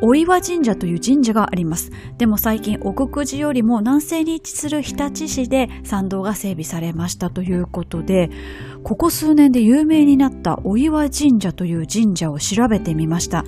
[0.00, 1.90] お岩神社という神社があります。
[2.16, 8.30] でも最近奥久慈よりも南西に位置する日立市で参道が整備されましたということで、
[8.82, 13.44] ここ数年で有名になったお岩神社という神社を調べてみました。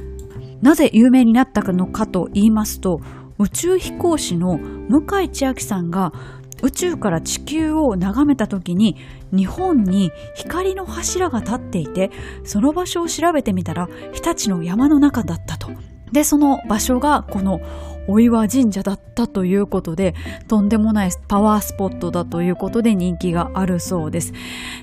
[0.61, 3.01] なぜ有名になったのかと言いますと、
[3.41, 6.13] 宇宙飛行士の向井千秋さんが
[6.63, 8.97] 宇宙から地球を眺めた時に
[9.33, 12.11] 日本に光の柱が立っていて
[12.45, 15.71] その場所を調べてみたら日立の山の中だったと
[16.13, 17.61] で、その場所がこの
[18.09, 20.15] お岩神社だったということで、
[20.49, 24.33] とんでもないパワースポットだということで人気があるそうです。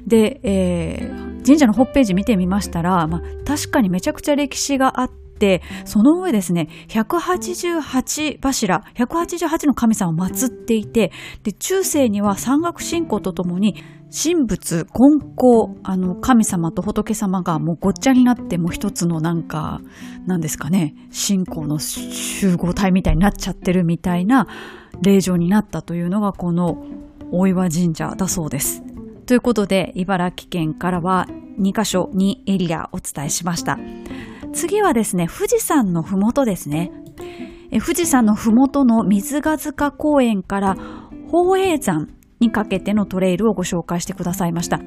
[0.06, 11.12] で、えー、神社のホームページ見てみましたら、まあ、確かにめちゃくちゃ歴史があって、って、その上ですね、188柱、188の神様を祀っていて、
[11.44, 13.76] で、中世には山岳信仰とともに、
[14.10, 19.82] 神仏、金光、あの、神様と仏様がもうごっちゃになって、もう一つのなんか、
[20.26, 24.48] なんですかね、信仰の集合体みたいになっちゃってるみたいな
[25.02, 26.84] 霊場になったというのが、この
[27.32, 28.82] 大岩神社だそうです。
[29.26, 31.28] ということで、茨城県からは
[31.60, 33.78] 2カ所2エリアお伝えしました。
[34.54, 36.92] 次はですね、富士山のふもとですね。
[37.72, 40.78] 富士山のふもとの水ヶ塚公園から
[41.26, 42.08] 宝永山
[42.40, 44.80] にかけてのトレイルをご紹介してくださいました。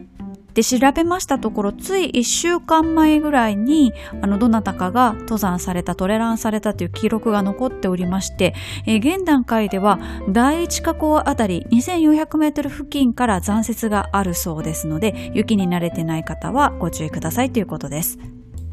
[0.54, 8.54] で、調べましたところ、つい1週間前ぐらいに、あの、どなたかが登山された、トレランされたという記録が残っておりまして、
[8.86, 18.18] えー現段階では、第一火口あたり2400メートル付近から残雪があるそうですので、雪に慣れてない方はご注意くださいということです。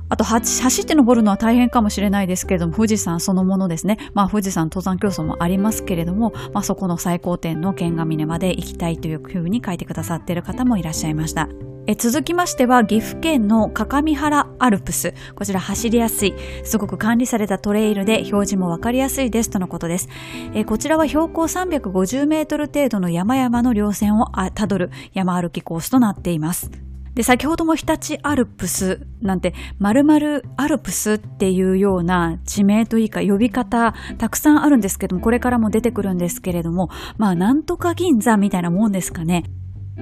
[0.10, 3.98] あと、走って登るのは大変かもしれないですけれども、富士山そのものですね。
[4.14, 11.50] まあ、富士山登山競争もありますけれども、まあ、そこの最高点の剣ヶ峰まで行きたいというふうに書いてくださっている方もいらっしゃいました。
[11.90, 15.14] え続きましては、岐阜県の各務原アルプス。
[15.36, 16.34] こちら走りやすい、
[16.66, 20.10] すごく管理されたトレイルで表示もわかりやすいですとのことです。
[20.54, 26.87] えこちらは標高350メートル程度の山々の稜線をたどる山歩きコースとなっています。
[27.18, 39.46] で、先ほども日立アルプスなんて、〇〇アルプスっていうような地名というか呼び方たくさんあるんですけども、これからも出てくるんですけれども、まあ、なんとか銀座みたいなもんですかね。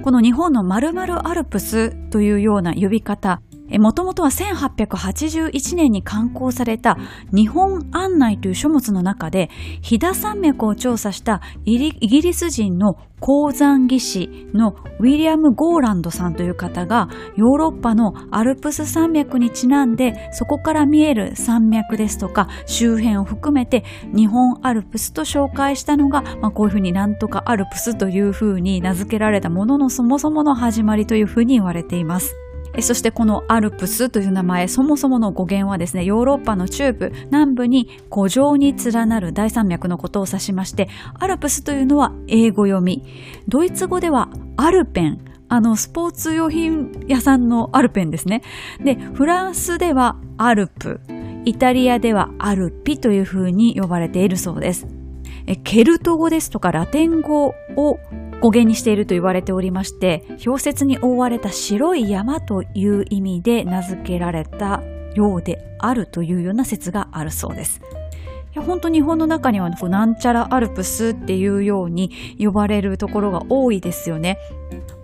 [0.02, 3.40] この日本の〇〇アルプスというような呼び方、
[3.78, 6.96] もともとは1881年に刊行された
[7.32, 9.50] 日本案内という書物の中で、
[9.82, 32.36] 飛騨山脈を調査したイギリス人の鉱山技師のウィリアム・ゴーランドさんという方がヨーロッパのアルプス山脈にちなんでそこから見える山脈ですとか周辺を含めて日本アルプスと紹介したのが、まあ、こういうふうになんとかアルプスというふうに名付けられたもののそもそもの始まりというふうに言われています。
[32.82, 43.02] そしてこのアルプスという名前、そもそもの語源はですね、ヨーロッパの中部、南部に古城に連なる大山脈のことを指しまして、アルプスというのは英語読み。
[43.48, 45.20] ドイツ語ではアルペン。
[45.48, 48.42] あの、スポーツ用品屋さんのアルペンですね。
[48.82, 51.00] で、フランスではアルプ。
[51.44, 54.88] イタリアではアルピという風に呼ばれているそうです。
[55.62, 57.98] ケルト語ですとかラテン語を
[58.40, 64.82] 語源にしていると言われておりまして、氷雪に覆われた白い山という意味で名付けられた
[65.14, 67.80] ようであるというような説があるそうです。
[68.54, 74.38] いや本当日本の中にはこうなんちゃらアルプスっていうように呼ばれるところが多いですよね。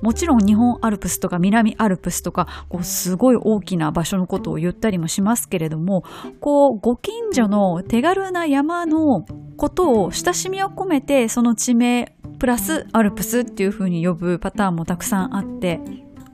[0.01, 6.03] もちろん日本アルプスとか南アルプスとかこうすごい大きな場所のことを言ったりもしますけれども
[6.41, 9.25] こうご近所の手軽な山の
[9.57, 15.79] ことを親しみを込めてその地名プラスアルプスっていう風に呼ぶパターンもたくさんあって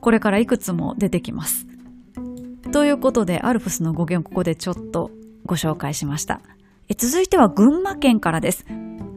[0.01, 1.67] これからいくつも出てきます。
[2.73, 5.11] ということでアルプスの語源をここでちょっと
[5.45, 6.41] ご紹介しました。
[6.89, 8.65] え続いては群馬県からです。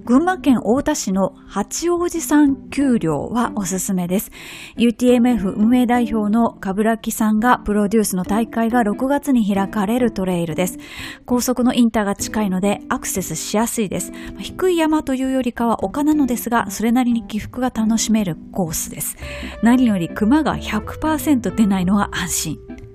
[0.03, 4.31] 群馬県太田市の八王子山丘陵はおすすめです。
[4.77, 10.79] UTMF 運営代表の冠城さんがプロデュースの大会が6月に開かれるトレイルです。
[11.25, 14.11] 高速のインターが近いのでアクセスしやすいです。
[14.39, 19.17] 低い山というよりかは丘なのですが、それなりに起伏が楽しめるコースです。
[19.61, 22.90] 何より熊が100%出ないのが安心。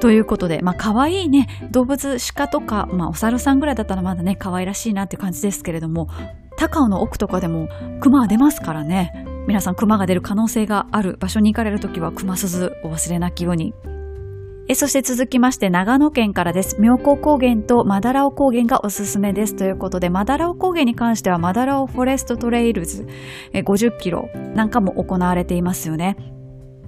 [0.00, 6.08] ということで、まあ可愛いね、動物、鹿とか、まあお猿さんぐらいだったらまだね、可愛らしいなって感じですけれども、
[6.56, 7.68] 高尾の奥とかでも
[8.00, 9.24] 熊は出ますからね。
[9.46, 13.74] 皆さん熊が出る可能性がある場所に行かれるときは熊鈴お忘れなきように。
[14.68, 16.80] えそして続きまして長野県からです。
[16.80, 23.08] 妙高高原とマダラオ高原がおすすめですということで、マダラオ高原に関してはマダラオフォレストトレイルズ
[23.52, 26.16] え50キロなんかも行われていますよね。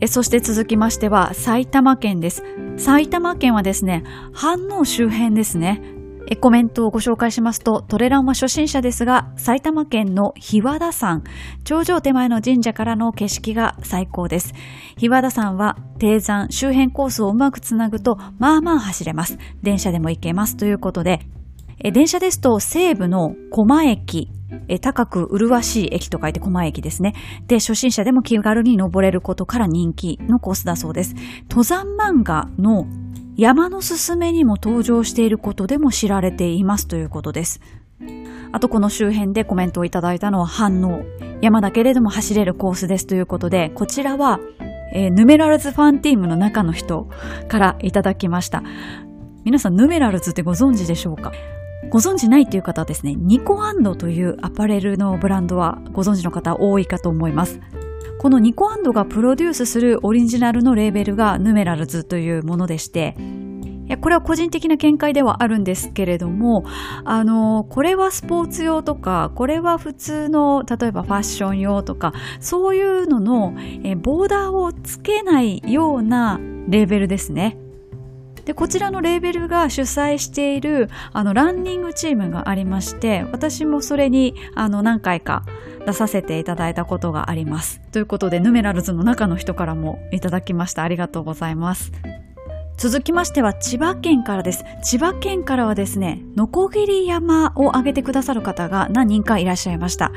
[0.02, 2.42] えそして続きましては埼玉県です。
[2.76, 5.80] 埼玉県はですね、飯能周辺ですね。
[6.28, 11.22] えコメントをご紹介しますと、トレランは初心者ですが、埼玉県の日和田山、
[11.62, 14.54] 頂上手前の神社からの景色が最高です。
[14.98, 19.38] 日和田山は低山、周辺コースをうまくつなぐと、まあまあ走れます。
[19.62, 21.20] 電車でも行けますということで、
[21.78, 24.30] え電車ですと西部の駒駅、
[24.68, 27.14] え高く麗しい駅と書いて駒駅ですね。
[27.46, 31.14] で、初心者でも気軽に登れることから人気のコースだそうです。
[31.48, 32.86] 登山漫画の
[33.36, 37.60] 山のすすめにも登場していることでも知られていますということです。
[38.52, 41.02] あとこの周辺でコメントをいただいたのは反応。
[41.40, 44.38] 山だけれども走れるコースですということで、こちらは、
[44.92, 47.08] えーヌメラルズファンティームの中の人
[47.48, 48.62] からいただきました。
[49.44, 51.32] 皆さんヌメラルズってご存知でしょうか？
[51.92, 57.60] ご存知ないという方はですね、ニコアンドというアパレルのブランドはご存知の方多いかと思います。
[58.18, 63.14] このニコアンドがプロデュースするオリジナルのレーベルがヌメラルズというものでして、
[64.00, 66.64] これは個人的な見解ではあるんですけれども、
[67.04, 77.58] あの、これはスポーツ用とか、これは普通の、例えばファッション用とか、そういうののえボーダーをつけないようなレーベルですね。
[78.44, 85.44] で、こちらのレーベルが主催している、あの、ランニングチームがありまして、私もそれに、あの、何回か
[85.86, 87.80] 出させていただいたことがあります。
[87.92, 90.82] ということで、ヌメラルズの中の人からもいただきました。
[90.82, 91.92] ありがとうございます。
[92.78, 94.64] 続きましては千葉県からです。
[94.82, 100.10] 千葉県からはですね、ノコギリ山を挙げてくださる方が何人かいらっしゃいました。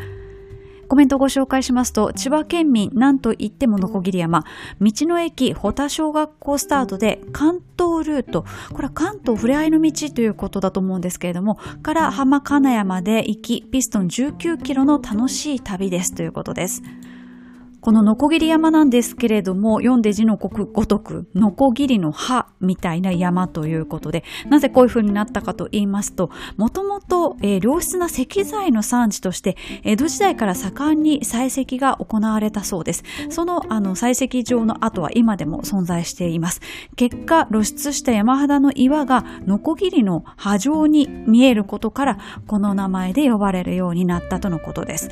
[0.87, 4.43] コメントをご紹介しますと、千葉県民、なんと言ってものこぎり山、
[4.81, 16.83] 道の駅、保田小学校スタートで、関東ルート、これは関東ふれあいの道ということだと思うんですけれども、から浜金山で行き、ピストン19キロの楽しい旅ですということです。
[17.85, 33.03] このノコギリ山なんですけれども、読んで字のごとく、ノコギリの葉みたいな山ということで、なぜこういう風になったかと言いますと、もともと、良質な石材の産地として、江戸時代から盛んに採石が行われたそうです。
[33.29, 36.61] その、あの、採石場の跡は今でも存在しています。
[36.95, 42.17] 結果、露出した山肌の岩が、ノコギリの葉状に見えることから、
[42.47, 45.11] この名前で呼ばれるようになったとのことです。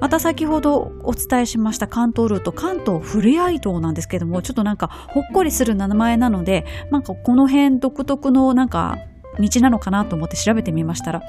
[0.00, 8.98] また先ほどお伝えしました関東ルート、関東ふれあい道なんですけども、ちょっとなんかほっこりする名前なので、なんかこの辺独特のなんか
[9.38, 11.22] 道なのかなと思って調べてみましたら、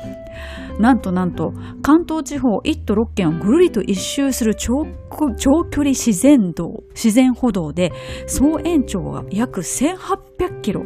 [0.79, 4.85] なんとなんと関東地方1都6県をぐるりと一周する長
[5.37, 7.91] 距離自然道、自然歩道で
[8.27, 10.83] 総延長が約1800キロ、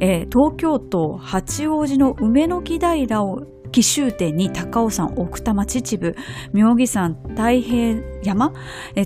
[0.00, 6.14] えー、東京都八王子の梅の木平を紀州店に高尾山、奥多摩、秩父、
[6.52, 8.52] 妙義山、太平山、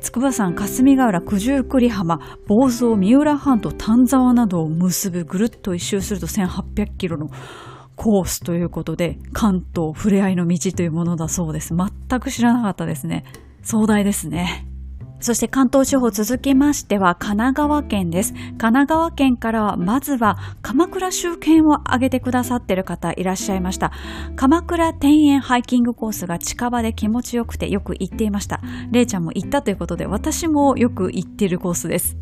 [0.00, 7.28] 筑波山、霞ヶ浦、九十九里浜、房総、三浦半島、丹沢などを結ぶぐるっと一周すると1800キロの
[7.94, 11.72] コースということで、関東ふれあいの道というものだそうです。
[11.74, 13.24] 全く知らなかったですね。
[13.62, 14.66] 壮大ですね。
[15.20, 18.32] そして関東地方続きましては神奈川県です。
[18.32, 23.92] 神奈川県からはまずは鎌倉周辺を挙げてくださっている方いらっしゃいました。
[24.36, 28.60] 鎌倉天園ハイキングコースが近場で気持ちよくてよく行っていました。
[28.90, 32.16] れいちゃんも行ったということで私もよく行ってるコースです。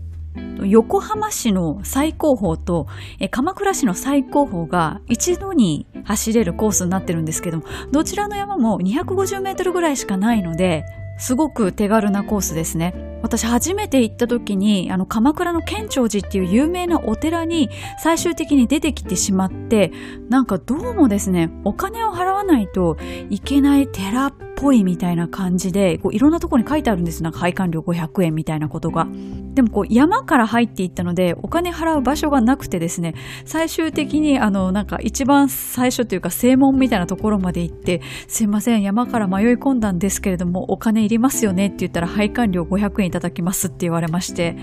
[0.65, 2.87] 横浜市の最高峰と
[3.31, 10.85] 鎌倉市の最高峰が一度に走れるコースになってるんですけどどちらの山も250メートルぐらいしかないので
[11.19, 12.95] すごく手軽なコースですね。
[13.23, 17.71] 私初めて行った時に、あの、鎌倉の県庁寺っていう有名なお寺に
[18.03, 19.93] 最終的に出てきてしまって、
[20.29, 22.99] なんかどうもですね、お金を払わないと
[23.31, 24.33] いけない寺っ
[24.65, 27.23] ぽいみたいな感じで、こういろんなところに書いてあるんです。
[27.23, 29.07] なんか配管料500円みたいなことが。
[29.53, 44.57] でもこう山から入っていったので、お金払う場所がなくてですね、最終的にあの、なんか一番最初というか正門みたいなところまで行って、すいません、山から迷い込んだんですけれども、お金いりますよねって言ったら配管料500円いただきますって言われまして、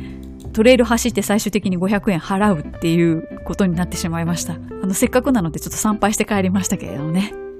[0.52, 4.54] トレイル走って最終的に500円払うっていうことになってしまいました。
[4.54, 7.51] あの、せっかくなのでちょっと参拝して帰りましたけれどもね。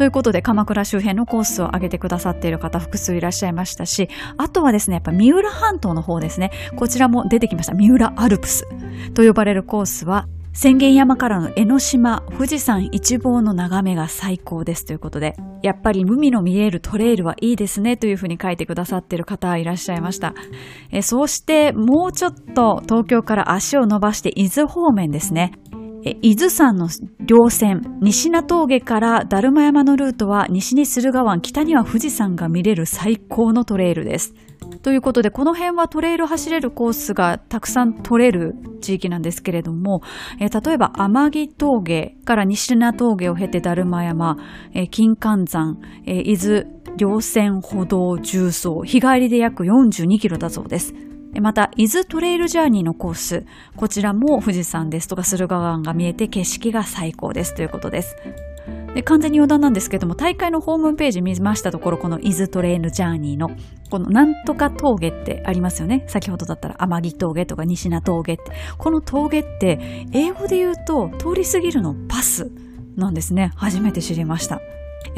[0.00, 6.52] ということで、鎌倉周辺のコースを上げてくださっている方複数いらっしゃいましたし、あとはですね、やっぱ三浦半島の方ですね。
[6.76, 7.74] こちらも出てきました。
[7.74, 8.66] 三浦アルプス
[9.12, 20.32] と呼ばれるコースは、宣言山からの江ノ島、富士山一望の眺めが最高ですということで、やっぱり海の見えるトレイルはいいですねというふうに書いてくださっている方いらっしゃいました。
[20.92, 25.52] えそうしてもうちょっと東京から足を伸ばして伊豆方面ですね。
[26.02, 34.34] 伊豆山の稜線、西名峠からだるま山のルートは西に駿河湾、北には富士山が見れる最高のトレイルです。
[34.82, 40.00] ということで、この辺はトレイル走れるコースがたくさん取れる地域なんですけれども、
[40.38, 44.38] え、例えば天城峠から西名峠を経てだるま山、
[44.72, 50.94] え、金環山、え、伊豆稜線歩道重曹、日帰りで約42キロだそうです。
[51.38, 53.44] また、伊豆トレイルジャーニーのコース、
[53.76, 58.16] こちらも富士山ですとか駿河湾が見えて景色が最高ですということです。
[58.94, 63.50] で完全に余談なんですけども、大会のホームページ見ましたところ、この伊豆トレイルジャーニーの、
[63.90, 66.04] このなんとか峠ってありますよね。
[66.08, 68.50] 先ほどだったら天城峠とか西名峠って。
[68.78, 72.50] この峠って、英語で言うと、通り過ぎるのパス
[72.96, 73.52] なんですね。
[73.54, 74.60] 初めて知りました。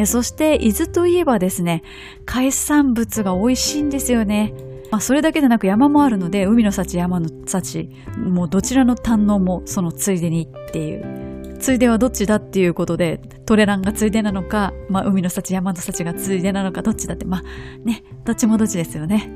[0.04, 1.82] そして、伊豆といえばですね、
[2.26, 4.52] 海産物が美味しいんですよね。
[4.92, 7.88] まあ、それだけでなく山もあるので、海の幸、山の幸、
[8.18, 13.16] もうどちらの堪能もそのついでにっていう、ついではどっちだっていうことで、
[13.46, 17.42] トレランがついでなのか、まあ、海の幸、山の幸がついでなのか、どっちだって、まあ、
[17.86, 19.30] ね、どっちもどっちですよね。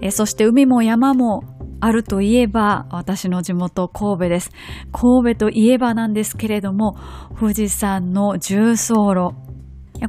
[0.00, 1.42] えそして海も山も
[1.80, 4.50] あるといえば、私の地元神戸です。
[4.90, 6.96] 神戸といえばなんですけれども、
[7.38, 9.34] 富士山の重走路。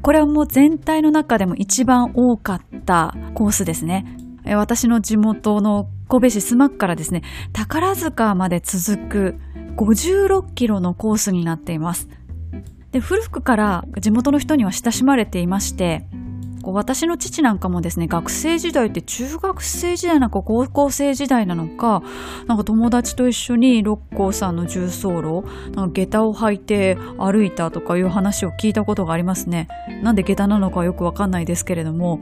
[0.02, 4.06] これはもう全体の中でも一番多かったコースですね。
[4.56, 7.22] 私の地元の神戸市須磨区からですね、
[7.54, 9.36] 宝塚まで続く
[9.76, 12.10] 56キロのコースになっています。
[12.92, 16.08] で、古くから地元の人には親しまれていまして、
[16.64, 22.04] 私の父なんかもですね、学生時代って中学生時代なのか高校生時代なのか、
[22.48, 25.44] なんか友達と一緒に六甲山の重走路、
[25.74, 29.68] なんか下駄を履いて歩いたとかいう話を聞いたことがありますね。
[30.04, 32.20] なんで下駄なのかよくわかんないですけれども、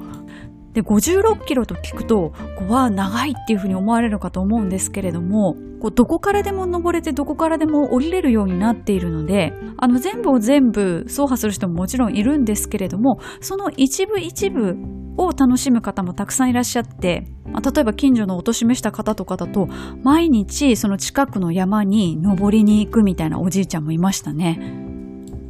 [0.77, 14.75] で、56キロと聞くと、こうわ長いっていうふうに思われるかと思うんですけれども、こうどこからでも登れてどこからでも降りれるようになっているので、あの全部を全部走破する人ももちろんいるんですけれども、その一部一部
[15.17, 19.67] を楽しむ方もたくさんいらっしゃって、例えば近所のお年めした方とかだと、
[20.03, 24.86] 毎日その近くの山に登りに行くみたいなおじいちゃんもいましたね。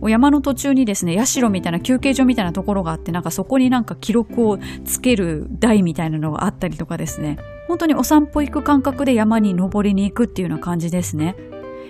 [0.03, 7.37] 山の途中にですね、社みたいな休憩所みたいなところがあって、なんかそこになんか記録をつける台みたいなのがあったりとかですね、
[7.67, 11.35] 本当にお散歩行く感覚で山に登りに行くっていうような感じですね。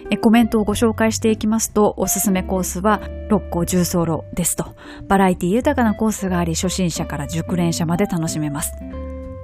[0.09, 4.73] えコメントをご紹介していきますと、おすすめコースは六甲重走路ですと。
[5.07, 8.73] バラエティ豊かなコースがあり、初心者から熟練者まで楽しめます。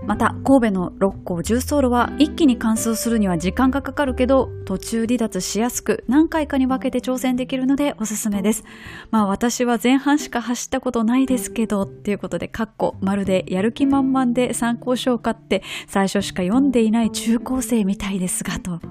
[0.05, 8.63] また神戸の六甲重走路は一気に完走するには時間がかかるけど途中離脱しやすく何回かに分けて挑戦できるのでおすすめです
[9.11, 18.81] まあ私は前半しか走ったことないですけどっていうことでかっこまるでやる気満々で参考書を買って最初しか読んでいない中高生みたいですがと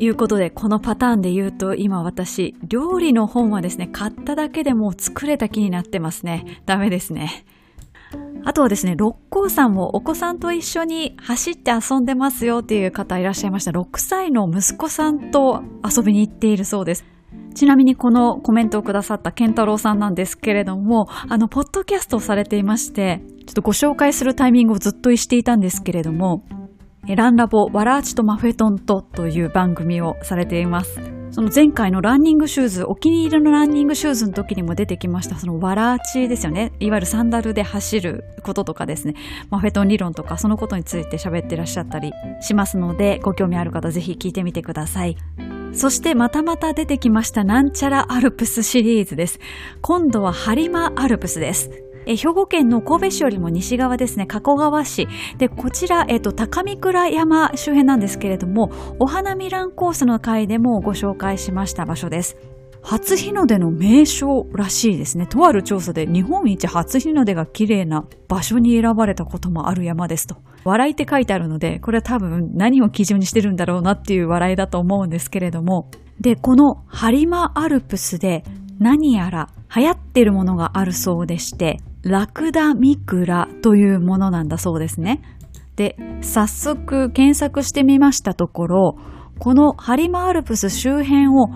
[0.00, 6.62] いうことで、このパターンで言うと、今私、料理の本はですね、買っただけでもう作れた気になってますね。
[6.66, 7.44] ダメですね。
[8.44, 13.72] あとはですね、六甲山をお子さんと一緒に走って遊んでますよっていう方いらっしゃいました。
[13.72, 17.04] 6歳の息子さんと遊びに行っているそうです。
[17.54, 26.44] ちなみにこのコメントをくださった健太郎さんなんですけれども、あの、ポッドキャストをされていまして、ちょっとご紹介するタイミングをずっとしていたんですけれども、
[27.06, 31.17] ランラボ、ワラーチとマフェトンとという番組をされています。
[31.30, 36.72] その前回のランニングシューズ、お気に入りのランニングシューズの時にも出てきました、そのわらちですよね。
[36.80, 39.14] いわゆるサンダルで走ることとかですね。
[39.50, 45.16] マフェトン理論とか、そのことについて喋ってらっしゃったりしますので、ご興味ある方ぜひ聞いてみてください。
[45.72, 49.38] そしてまたまた出てきましたなんちゃらアルプスシリーズです。
[49.82, 51.87] 今度はハリマアルプスです。
[52.08, 55.06] え兵庫県の神戸市よりも西側ですね、加古川市。
[55.36, 62.38] で、こちら、えっと、高見倉山周辺なんですけれども、お花見ランコースの回でもご紹介しました場所です。
[62.80, 65.26] 初日の出の名所らしいですね。
[65.26, 70.36] とある調査で日本一初日の出が綺麗な場所に選ばれたこともある山ですと。
[70.64, 75.90] 笑いって書いてあるので、これは多分何を基準にしてるんだろうなっていう笑いだと思うんですけれども。
[76.18, 78.44] で、このハリマアルプスで
[78.78, 85.22] 何やら流行ってるものがあるそうでして、ラクダミクラというものなんだそうですね。
[85.76, 88.98] で、早速検索してみましたところ、
[89.38, 91.48] このハリマアルプス周辺を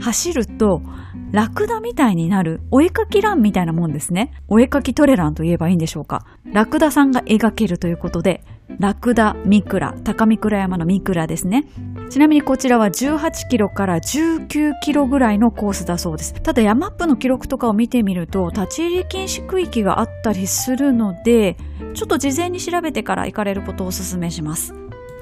[0.00, 0.82] 走ると、
[1.30, 4.32] ラクダみたいになるお絵かき欄みたいなもんですね。
[4.48, 6.26] お絵かきトレランと言えばいいんでしょうか。
[6.44, 8.44] ラクダさんが描けるということで、
[8.78, 11.66] ラクダミクラ、高見倉山のミクラですね。
[12.10, 16.34] ちなみにこちらは18キロから19キロぐらいのコースだそうです。
[16.34, 21.56] ただ山ップの記録とかを見てみると、立ち入り禁止区域があったりするので、
[21.94, 24.74] ちょっと事前に調べてから行かれることをお勧めします。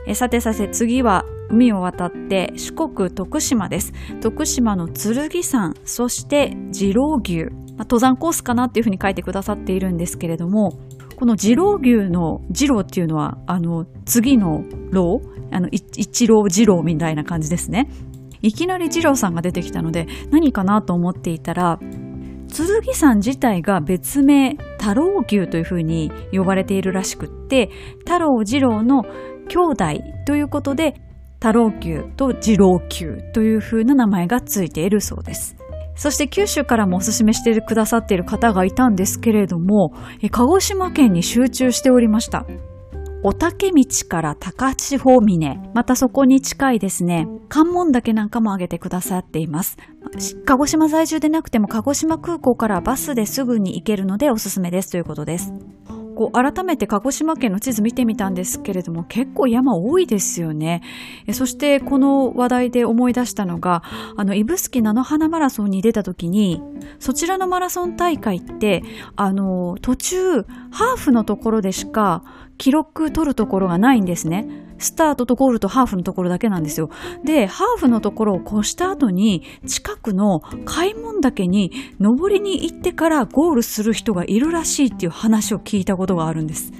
[0.07, 3.93] えさてさて次は海を渡って四国徳島です。
[4.21, 7.49] 徳島の剣山、そして二郎牛。
[7.79, 10.79] 登山コースかなっていうふうに書いてくださっているんですけれども、
[11.21, 17.91] この二郎牛の二郎っていうのは、あの、次の郎あの、一郎二郎みたいな感じですね。
[18.41, 27.69] いきなり二郎さんが出てきたので、何かなと思っていたら、剣山自体が別名、太郎牛というふうに呼ばれているらしくって、
[27.99, 29.03] 太郎二郎の
[29.49, 29.85] 兄弟
[30.25, 30.95] ということで、
[31.35, 35.60] 太郎牛と二郎牛というふうな名前がついているそうです。
[36.01, 39.93] そして九州からもおすすめしてくださっている方がいたんですけれども、
[40.31, 42.47] 鹿児島県に集中しておりました。
[43.23, 49.77] お竹道から高千穂峰、またそこに近いですね、関門岳なんかも挙げてくださっています。
[50.47, 55.53] 鹿児島在住でなくても鹿児島空港からバスですぐに行けるのでおすすめですということです。
[56.21, 60.83] こう改めて鹿児島県の地図見てみたんですけれども結構山多いですよね。
[61.33, 63.83] そしてこの話題で思い出したのが
[64.19, 66.61] あの指宿菜の花マラソンに出た時に
[66.99, 68.83] そちらのマラソン大会って
[69.17, 72.23] あの途中ハーフのところでしか
[72.59, 74.47] 記録取るところがないんですね。
[74.81, 76.91] スタートとゴールとハーフのところだけなんですよ。
[77.25, 81.71] で、ハーフのところを越した後に、近くの開門岳に
[82.01, 86.73] 登りに行ってからゴールする人がいるらしいっていう話を聞いたことがあるんです。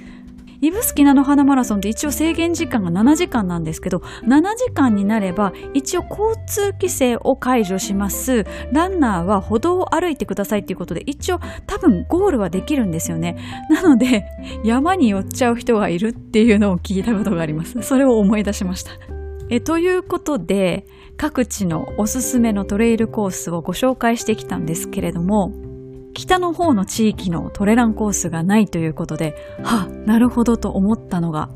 [0.61, 8.45] 指宿菜の花マラソンって一応制限時間が7時間なんですけど、7時間になれば一応交通規制を解除します。
[8.71, 13.37] ランナーは歩道を歩いてくださいっていうことで、一応多分ゴールはできるんですよね。
[13.69, 14.25] なので、
[14.63, 17.81] 山に寄っちゃう人がいるっていうのを聞いたことがあります。
[17.81, 18.91] それを思い出しました。
[19.49, 20.85] えということで、
[21.17, 25.51] 各地のおすすめのトレイルコースをご紹介してきたんですけれども、
[26.13, 31.49] 北の方の地域のトレランコースがないということで、はなるほどと思ったのが、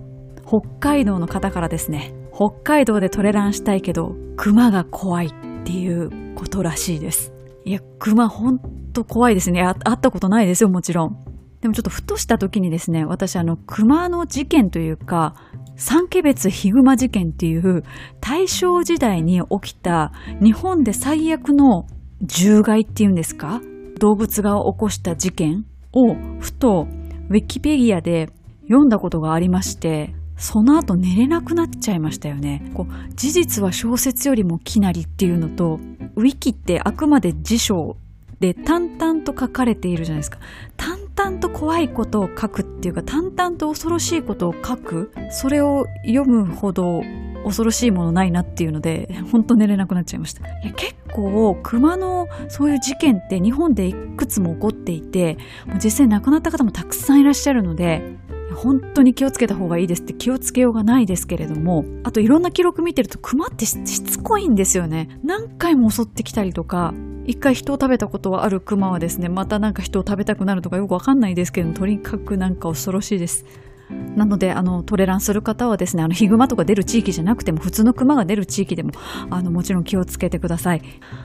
[0.45, 5.31] 北海道の方からですね、北海道でトレランしたいけど、熊が怖いっ
[5.63, 7.33] ていうことらしいです。
[7.63, 8.59] いや、熊ほん
[8.93, 9.63] と怖いですね。
[9.63, 11.17] 会ったことないですよ、もちろん。
[11.61, 15.33] でもちょっとふとした時にですね、私あの、熊の事件というか、
[15.75, 17.83] 三毛別ヒグマ事件っていう
[18.21, 21.87] 大正時代に起きた日本で最悪の
[22.27, 23.61] 獣害っていうんですか？
[23.99, 26.87] 動物が起こした事件をふと
[27.29, 28.29] ウィキペディアで
[28.63, 32.71] 読んだことがありまして、その後寝れなくなっちゃいましたよね。
[32.73, 35.79] こう事実は小説よりもきなりっていうのと、
[36.15, 37.97] ウィキってあくまで辞書
[38.39, 40.39] で淡々と書かれているじゃないですか。
[40.75, 45.11] 淡々と怖いことを書くっていうか、淡々と恐ろしいことを書く。
[45.31, 47.01] それを読むほど
[47.45, 50.45] 恐ろしいものないなっていうので、ほんと寝れなくなっちゃいました。
[50.47, 58.01] いや結構、熊のそういう事件って日本でいくつも起こっていて、もう実際亡くなった方もたくさんいらっしゃるので、
[58.55, 65.19] 本当に気をつけた方がいいですって気をつけようがないですけれども、あといろんな記録見てると熊ってしつこいんですよね。
[65.23, 66.93] 何回も襲ってきたりとか、
[67.27, 73.45] 一回人を食べたことはある熊はですね、またなんか人を食べたくなるとかよくわかんないですけどとにかくなんか恐ろしいです。
[73.89, 78.91] なので、あの、トレランする方はですね、あの、ヒグマとか出る地域じゃなくても、普通のクマが出る地域でも、
[79.29, 80.81] あの、もちろん気をつけてください。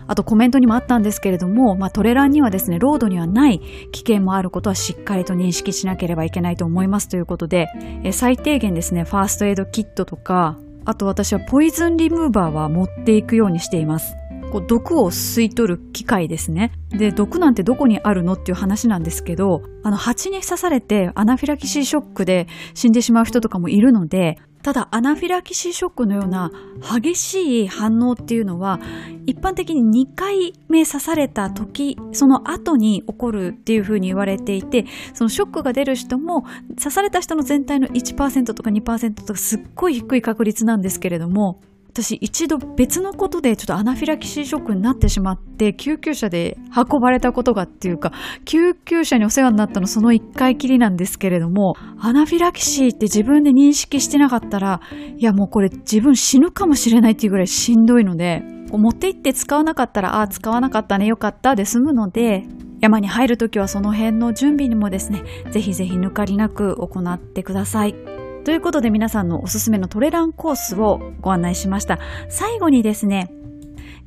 [0.06, 3.61] あと、コメントにもあったんですけれども、まあ、トレランにはですね、ロードにはない
[3.92, 7.68] 危険もあることはしっかりと認識しなければいけないと思いますということで、
[8.04, 14.14] え最低限ですね、ファーストエイドキットとか、あと私はポイズンリムーバーは持っていくようにしています。
[14.51, 16.72] こう毒を吸い取る機械ですね。
[16.90, 28.78] で、毒なんてどこにあるのっていう話なんですけど、あの、蜂に刺されてアナフィラキシーショックで死んでしまう人とかもいるので、ただアナフィラキシーショックのような激しい反応っていうのは
[29.26, 34.84] 一般的に2回目刺された時その後に起こるっていうふうに言われていて
[35.14, 36.44] そのショックが出る人も
[36.78, 48.12] 刺された人の全体の1%とか2%とかすっごい低い確率なんですけれども私一度別のことでちょっとアナフィラキシーショックになってしまって救急車で運ばれたことがっていうか
[48.45, 54.80] 救急車にお世話になったのその1回きりなんですけれどもアナフィラキシーって自分で認識してなかったら
[55.18, 62.45] いやもうこれ自分死ぬかもしれないっていうぐらいしんどいので持って行って使わなかったらああ使わなかったねよかったで済むので
[62.80, 68.20] 山に入るときはその辺の準備にもですねぜひぜひ抜かりなく行ってください。
[68.45, 71.99] ということで皆さんのおすすめのトレランコースをご案内しました。
[72.28, 73.30] 最後にですね、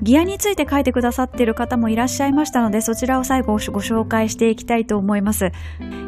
[0.02, 5.52] ギアについて書いてくださっている方もいらっしゃいましたので、そちらを最後ご紹介していきたいと思います。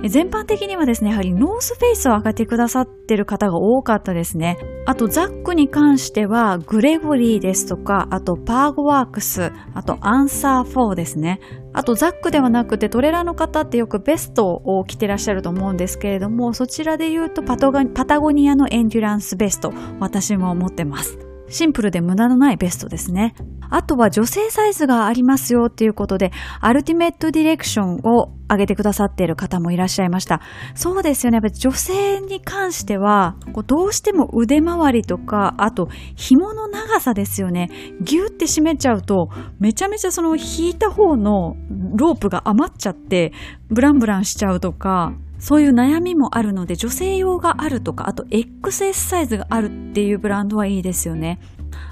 [0.08, 4.58] 全般的にはですね、やはりノースフェイスを上げてくださっている方が多かったですね。
[4.86, 11.40] あと、ザックに関しては、グレゴリーですとか、あと、パーゴワークス、あと、アンサー4ですね。
[11.74, 17.72] あと、ザックではなくて、トレラーの方ってよくベストを着てらっしゃると思うんですけれども、そちらで言うとパタ
[18.20, 21.35] ゴニアのエンデュランスベスト、私も持ってます。
[21.48, 23.36] シンプルで無駄のないベストですね。
[23.70, 30.42] あとは女性サイズがありますよっていうことで、アルティメットディレクションを上げてくださっている方もいらっしゃいました。
[30.76, 31.38] そうですよね。
[31.38, 37.70] やっぱり女性に関しては、こうどうしても腕周りとか、あと紐の長さですよね。
[38.02, 39.30] ギュって締めちゃうと、
[39.60, 41.56] めちゃめちゃその引いた方の
[41.96, 43.34] ロープが余っちゃって、
[43.70, 45.14] ブランブランしちゃうとか、
[45.46, 51.40] そういう悩みもあるので、女性用があるとか、あと XS サイズがあるっていうブランドはいいですよね。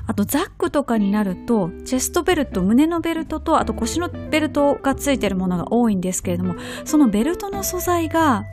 [0.07, 8.43] あとザックとかになると、チェストベルト、胸のベルトと、あと腰のベルトがついてるものが多いんですけれども、そのベルトの素材が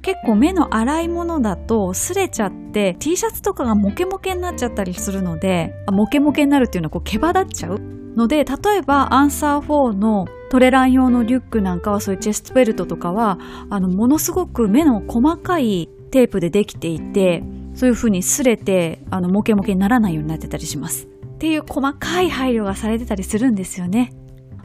[0.00, 7.78] 結構目の粗いものだと擦れちゃって T シャツとかがモケモケになっちゃったりするので、モケモケになるっていうのはこう毛羽立っちゃう
[8.16, 13.38] ので、例えばアンサー4のトレラン用のリュックなんかはそういうチェストベルトとかは、
[13.70, 17.44] あの、ものすごく目の細かいテープでできていて、
[17.74, 21.06] そういう風に擦れて、あの、モケモケにならないようになってたりします。
[21.06, 24.12] っていう細かい配慮がされてたりするんですよね。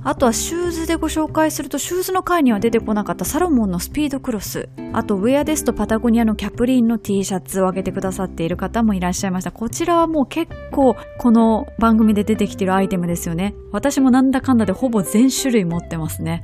[0.07, 4.69] あとはシューズでご紹介すると、シューズの回には出てこなかったサロモンのスピードクロス。
[4.93, 9.51] あと、ウェアですとパタゴニアのキャプリンの T シャツを挙げてくださっている方もいらっしゃいました。
[9.51, 13.55] こちらはもう結構この番組で出てきてるアイテムですよね。
[13.71, 16.43] 私もなんだかんだでほぼ全種類持ってますね。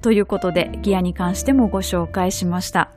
[0.00, 2.90] ということで、ギアに関してもご紹介しました。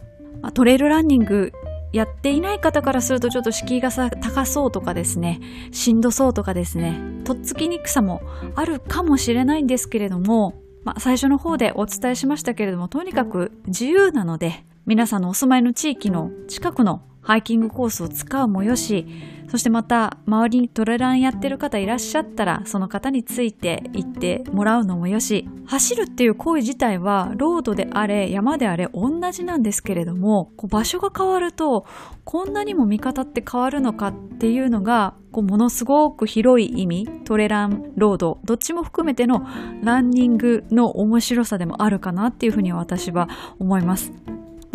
[0.53, 1.51] トレイルランニング
[1.93, 5.39] やっていない方からするとちょっと敷居が高そうとかですね、
[5.71, 8.21] しんどそうとかですね、とっつきにくさも
[8.55, 19.05] あるかもしれないんですけれども、まあ、最初の方でお伝えしましたけれども、とにかく自由なので、皆さんのお住まいの地域の近くのハイキングコースを使うもよし、
[19.49, 31.85] そしてまた周りにトレランやってる方いらっしゃったらその方について行ってもらうのもよし走るっていう行為自体はロードであれ山であれ同じなんですけれども場所が変わると
[32.25, 39.47] こんなにも見方って変わるのかっていうのがものすごく広い意味トレランロードどっちも含めての
[39.81, 44.11] ランニングの面白さでもあるかなっていうふうに私は思います。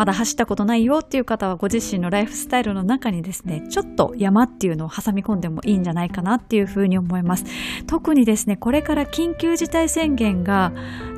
[0.03, 7.45] まだ走ったことないよっていう方はご自身のライフスタイルの中にですね、ちょっと山っていうのを挟み込んでもいいんじゃないかなっていうふうに思います。
[7.87, 10.73] 特にですね、これから緊急事態宣言が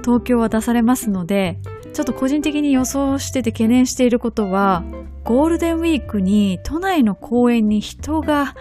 [0.05, 1.61] 東京は出されますので、
[1.95, 4.85] ちょっと個人的に予想してて懸念していることは、
[5.23, 8.55] ゴールデンウィークに都内の公園に人が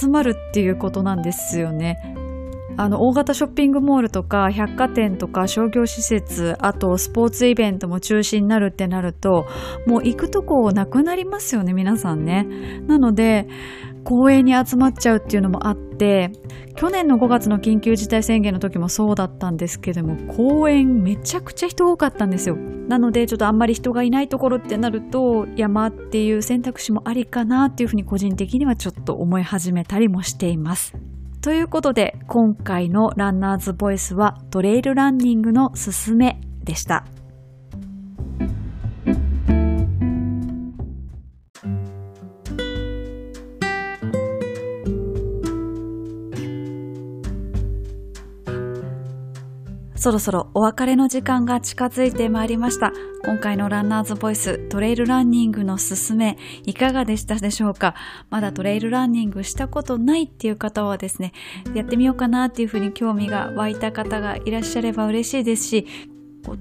[0.00, 2.16] 集まるっていうことなんですよね。
[2.80, 9.46] あの大型ショッピングモールとか百貨店とか商業施設あとスポーツイベントも中止になるってなると
[9.86, 12.46] もう行くとこなくなりますよね皆さんね。
[12.86, 13.46] なので
[14.02, 16.32] 公園に集まっちゃうっていうのもあって
[16.74, 22.56] 去年の5月の緊急事態宣言の時もそうだったんですけども公園めちゃくちゃ人多かったんですよ。
[22.56, 30.94] なのでちょっとあんまり人がいないところってなると山っていう選択肢もありかなっていうふうに個人的にはちょっと思い始めたりもしています。
[31.42, 37.06] ということで今回のランナーズボイスはトレイルランニングのすすめでした。
[50.00, 52.90] そろそろお別れの時間が近づいてまいりました。
[53.22, 57.94] 今回のランナーズボイストレイルランニングのすすめいかがでしたでしょうか？
[58.30, 61.32] まだトレイルランニングしたことないっていう方はですね、
[61.74, 65.86] やってみようかなっていうふうに興味が湧いた方がいらっしゃれば嬉しいですし、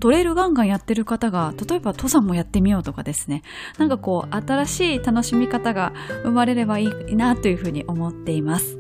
[0.02, 3.44] トレイルガンガンやってる方が、例えば登山もやってみようとかですね、
[3.78, 8.78] なんかこう、新しい楽しみ方が生まれればいいなというふうに思っています。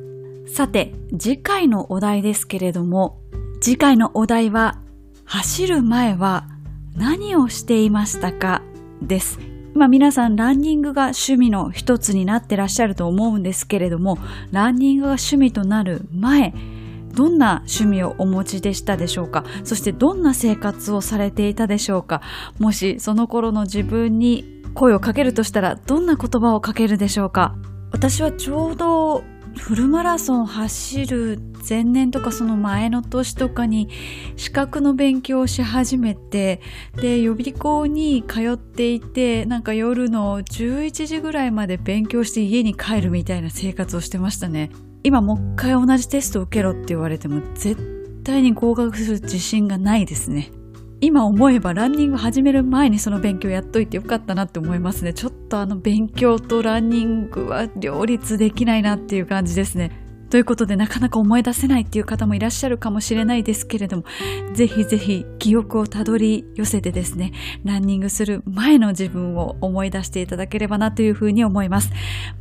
[0.47, 3.22] さて、次回のお題ですけれども、
[3.62, 4.80] 次回のお題は、
[5.26, 6.47] 走る前は
[6.95, 8.62] 何をしていましたか？
[9.01, 9.38] です。
[9.76, 14.18] 今皆さんランニングが趣味の一つになってらっしゃると思うんですけれども、
[14.51, 16.53] ランニングが趣味となる前、
[17.14, 19.43] どんな趣味をお持ちでしたでしょうか？
[19.66, 22.22] そしてどんな生活をされていたでしょうか？
[22.60, 27.55] もしその頃の自分に声をかけるとしたらどんな言葉をかけるでしょうか？
[27.91, 29.22] 私はちょうど
[29.60, 33.89] フルマラソン走る前年とかその前の年とかに
[34.36, 36.62] 資格の勉強をし始めて
[36.95, 44.72] で予備校に通っていてなんか夜の11時ぐらいまで勉強して家に帰るみたいな生活をしてましたね。
[45.03, 50.51] 今もう一回同じテスト受けろって言われても絶対に合格する自信がないですね。
[51.02, 55.14] 今思えばランニング始める前にその勉強やっといてよかったなって思いますね。
[55.14, 60.09] ちょっとあの勉強とランニングは両立できないなっていう感じですね。
[60.30, 64.03] ということでなかなか思い出せないっていう方もいらっしゃるかもしれないですけれども、
[64.53, 67.32] ぜひぜひ記憶をたどり寄せてですね、
[67.63, 71.91] ランニングする前の自分を思い出していただければなというふうに思います。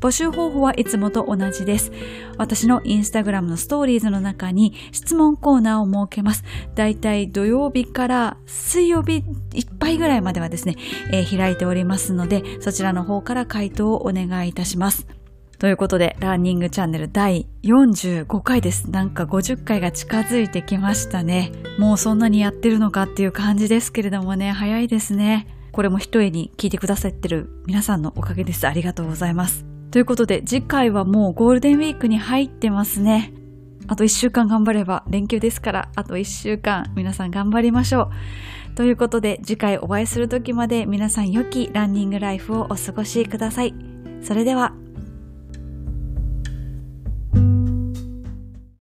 [0.01, 1.93] 募集方法はいつもと同じです。
[2.37, 6.45] 私のインスタグラムのストーリーズの中に質問コーナーを設けます。
[6.75, 9.25] だいたい土曜日から水曜日
[9.55, 10.77] いっぱいぐらいまではですね、
[11.13, 15.18] えー、開いておりますので、そちらの方から回答をお願いいたします。
[15.59, 18.93] ということで、ランニングチャンネル第45回です。
[18.93, 21.51] なんか50回が近づいてきましたね。
[21.81, 25.49] もうそんなにやってるのかっていう感じですけれどもね、早いですね。
[25.73, 28.69] これも一重に聞いてくださってる皆さんのおかげです。
[28.69, 29.67] ありがとうございます。
[29.91, 33.33] ということで、次回はもうゴールデンウィークに入ってますね。
[33.89, 38.13] あと1週間頑張れば連休ですから、あと1週間皆さん頑張りましょ
[38.73, 38.75] う。
[38.77, 43.75] ということで、次回お会いする時まで皆さん良きランニングライフをお過ごしください。
[44.23, 44.73] それでは。